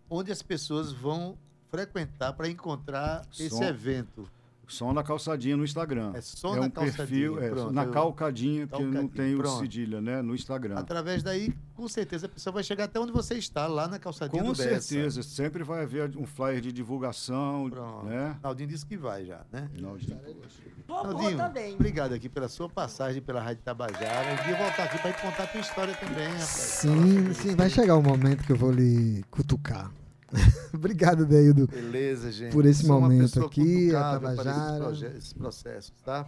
[0.09, 1.37] Onde as pessoas vão
[1.69, 4.29] frequentar para encontrar esse Som- evento.
[4.67, 6.11] Som na calçadinha no Instagram.
[6.15, 9.23] É som é na um perfil, calçadinha, é, pronto, na eu- calcadinha, porque não calcadinha,
[9.25, 9.59] tem o pronto.
[9.59, 10.21] cedilha, né?
[10.21, 10.75] No Instagram.
[10.77, 14.41] Através daí, com certeza, a pessoa vai chegar até onde você está, lá na calçadinha
[14.43, 14.81] Com do Bessa.
[14.81, 17.69] certeza, sempre vai haver um flyer de divulgação,
[18.03, 18.37] né?
[18.41, 19.69] Naldinho disse que vai já, né?
[19.79, 20.19] Naldinho.
[20.87, 24.31] Naldinho, obrigado aqui pela sua passagem pela Rádio Tabajara.
[24.31, 26.43] Eu queria voltar aqui para contar a tua história também, rapaz.
[26.45, 29.91] Sim, sim, vai chegar o momento que eu vou lhe cutucar.
[30.73, 31.67] Obrigado, Deildo.
[31.67, 32.51] Beleza, gente.
[32.51, 34.91] Por esse Sou momento aqui, a Tabajara.
[35.15, 36.27] esses processos, tá?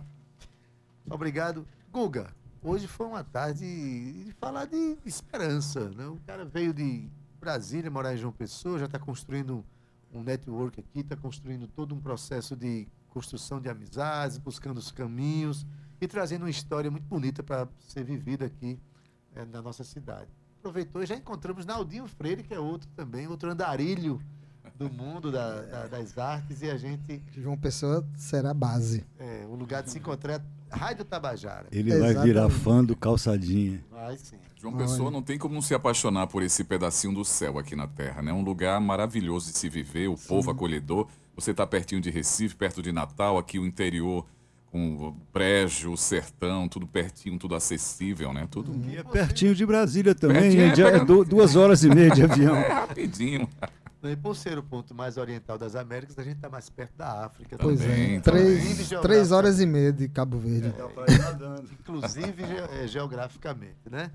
[1.10, 1.66] Obrigado.
[1.91, 2.28] Guga,
[2.62, 6.06] hoje foi uma tarde de falar de esperança, né?
[6.08, 9.64] O cara veio de Brasília, morar em João Pessoa, já está construindo
[10.14, 15.66] um network aqui, está construindo todo um processo de construção de amizades, buscando os caminhos
[16.00, 18.80] e trazendo uma história muito bonita para ser vivida aqui
[19.36, 20.30] eh, na nossa cidade.
[20.68, 24.20] Aproveitou e já encontramos Naldinho Freire, que é outro também, outro andarilho
[24.78, 29.05] do mundo da- da- das artes, e a gente, João Pessoa será base.
[29.18, 31.68] é, o lugar de se encontrar é a Rádio Tabajara.
[31.72, 33.82] Ele vai virar fã do calçadinha.
[33.89, 34.36] Vai sim.
[34.59, 37.88] João Pessoa não tem como não se apaixonar por esse pedacinho do céu aqui na
[37.88, 38.34] Terra, né?
[38.34, 41.07] Um lugar maravilhoso de se viver, o povo acolhedor.
[41.36, 44.26] Você está pertinho de Recife, perto de Natal, aqui o interior
[44.78, 48.47] com o prédio, o sertão, tudo pertinho, tudo acessível, né?
[48.49, 51.01] Tudo E é pertinho de Brasília também, Pertinho, hein?
[51.01, 52.55] é, duas horas e meia de avião.
[52.57, 53.47] É rapidinho.
[54.03, 57.25] E por ser o ponto mais oriental das Américas, a gente está mais perto da
[57.25, 57.57] África.
[57.59, 60.71] Pois Também, é, três, três horas e meia de Cabo Verde.
[60.93, 61.63] Pra ir nadando.
[61.80, 64.11] Inclusive ge- eh, geograficamente, né?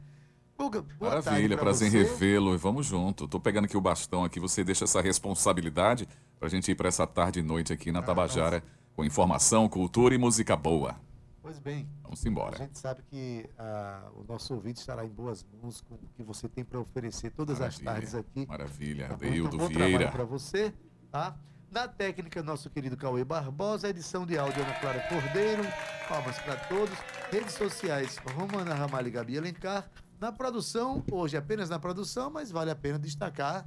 [0.57, 1.99] Boa Maravilha, pra prazer em você.
[2.05, 3.27] revê-lo e vamos junto.
[3.27, 6.07] Tô pegando aqui o bastão aqui, você deixa essa responsabilidade
[6.39, 8.63] pra gente ir pra essa tarde e noite aqui na Ah, Tabajara
[8.95, 10.97] com informação, cultura e música boa.
[11.41, 12.57] Pois bem, Vamos a embora.
[12.57, 16.49] gente sabe que ah, o nosso ouvinte estará em boas mãos com o que você
[16.49, 18.47] tem para oferecer todas Maravilha, as tardes aqui.
[18.47, 19.15] Maravilha, Tá?
[19.17, 20.11] Deildo Então, Vieira.
[20.13, 20.73] para você,
[21.11, 21.37] tá?
[21.71, 25.63] Na técnica, nosso querido Cauê Barbosa, edição de áudio Ana Clara Cordeiro,
[26.07, 26.97] palmas para todos.
[27.31, 29.91] Redes sociais, Romana Ramalho e Gabi Alencar.
[30.21, 33.67] Na produção, hoje apenas na produção, mas vale a pena destacar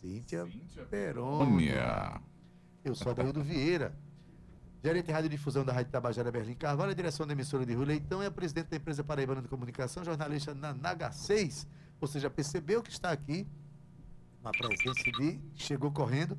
[0.00, 0.46] Cíntia,
[0.90, 1.70] Peroni.
[1.70, 2.20] Olha,
[2.84, 3.96] Eu sou Adaildo Vieira,
[4.84, 8.22] gerente de radiodifusão da Rádio Tabajara Berlim Carvalho, a direção da emissora de Rui Leitão
[8.22, 11.66] e a presidente da empresa Paraibana de Comunicação, jornalista na Naga 6.
[11.98, 13.46] Você já percebeu que está aqui
[14.42, 15.40] uma presença de.
[15.54, 16.36] Chegou correndo,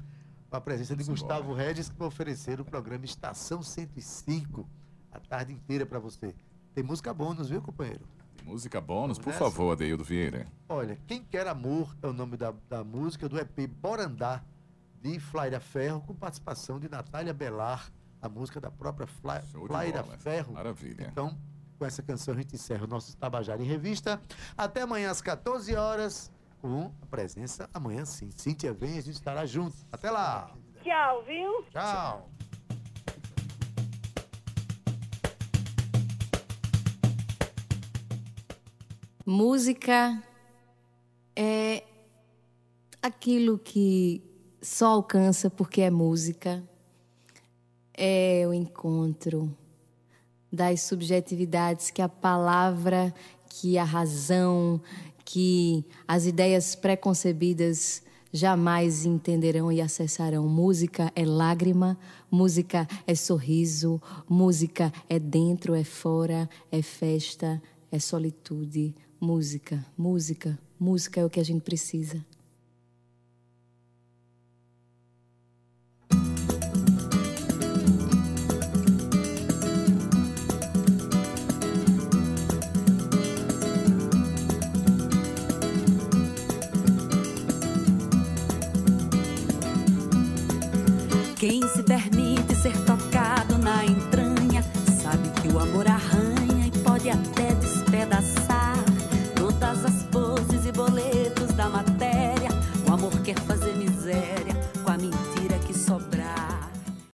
[0.51, 4.69] a presença de Vamos Gustavo Regis, que vai oferecer o programa Estação 105
[5.11, 6.35] a tarde inteira para você.
[6.75, 8.07] Tem música bônus, viu, companheiro?
[8.43, 9.51] música bônus, por Vamos nessa?
[9.55, 10.45] favor, Deildo Vieira.
[10.69, 14.45] Olha, Quem Quer Amor é o nome da, da música do EP Bora Andar,
[15.01, 17.91] de Flaira Ferro, com participação de Natália Belar,
[18.25, 20.17] a música da própria Fla, Flaira bola.
[20.17, 20.53] Ferro.
[20.53, 21.07] Maravilha.
[21.11, 21.37] Então,
[21.77, 24.19] com essa canção a gente encerra o nosso Tabajara em Revista.
[24.57, 28.31] Até amanhã às 14 horas, com a presença, amanhã sim.
[28.35, 29.75] Cíntia vem, a gente estará junto.
[29.91, 30.51] Até lá.
[30.83, 31.63] Tchau, viu?
[31.71, 32.29] Tchau.
[39.27, 40.21] Música
[41.35, 41.83] é
[43.01, 44.23] aquilo que
[44.61, 46.63] só alcança porque é música.
[47.97, 49.55] É o encontro
[50.51, 53.13] das subjetividades que a palavra,
[53.49, 54.81] que a razão,
[55.23, 60.47] que as ideias preconcebidas jamais entenderão e acessarão.
[60.47, 61.97] Música é lágrima,
[62.29, 68.93] música é sorriso, música é dentro, é fora, é festa, é solitude.
[69.21, 72.23] Música, música, música é o que a gente precisa.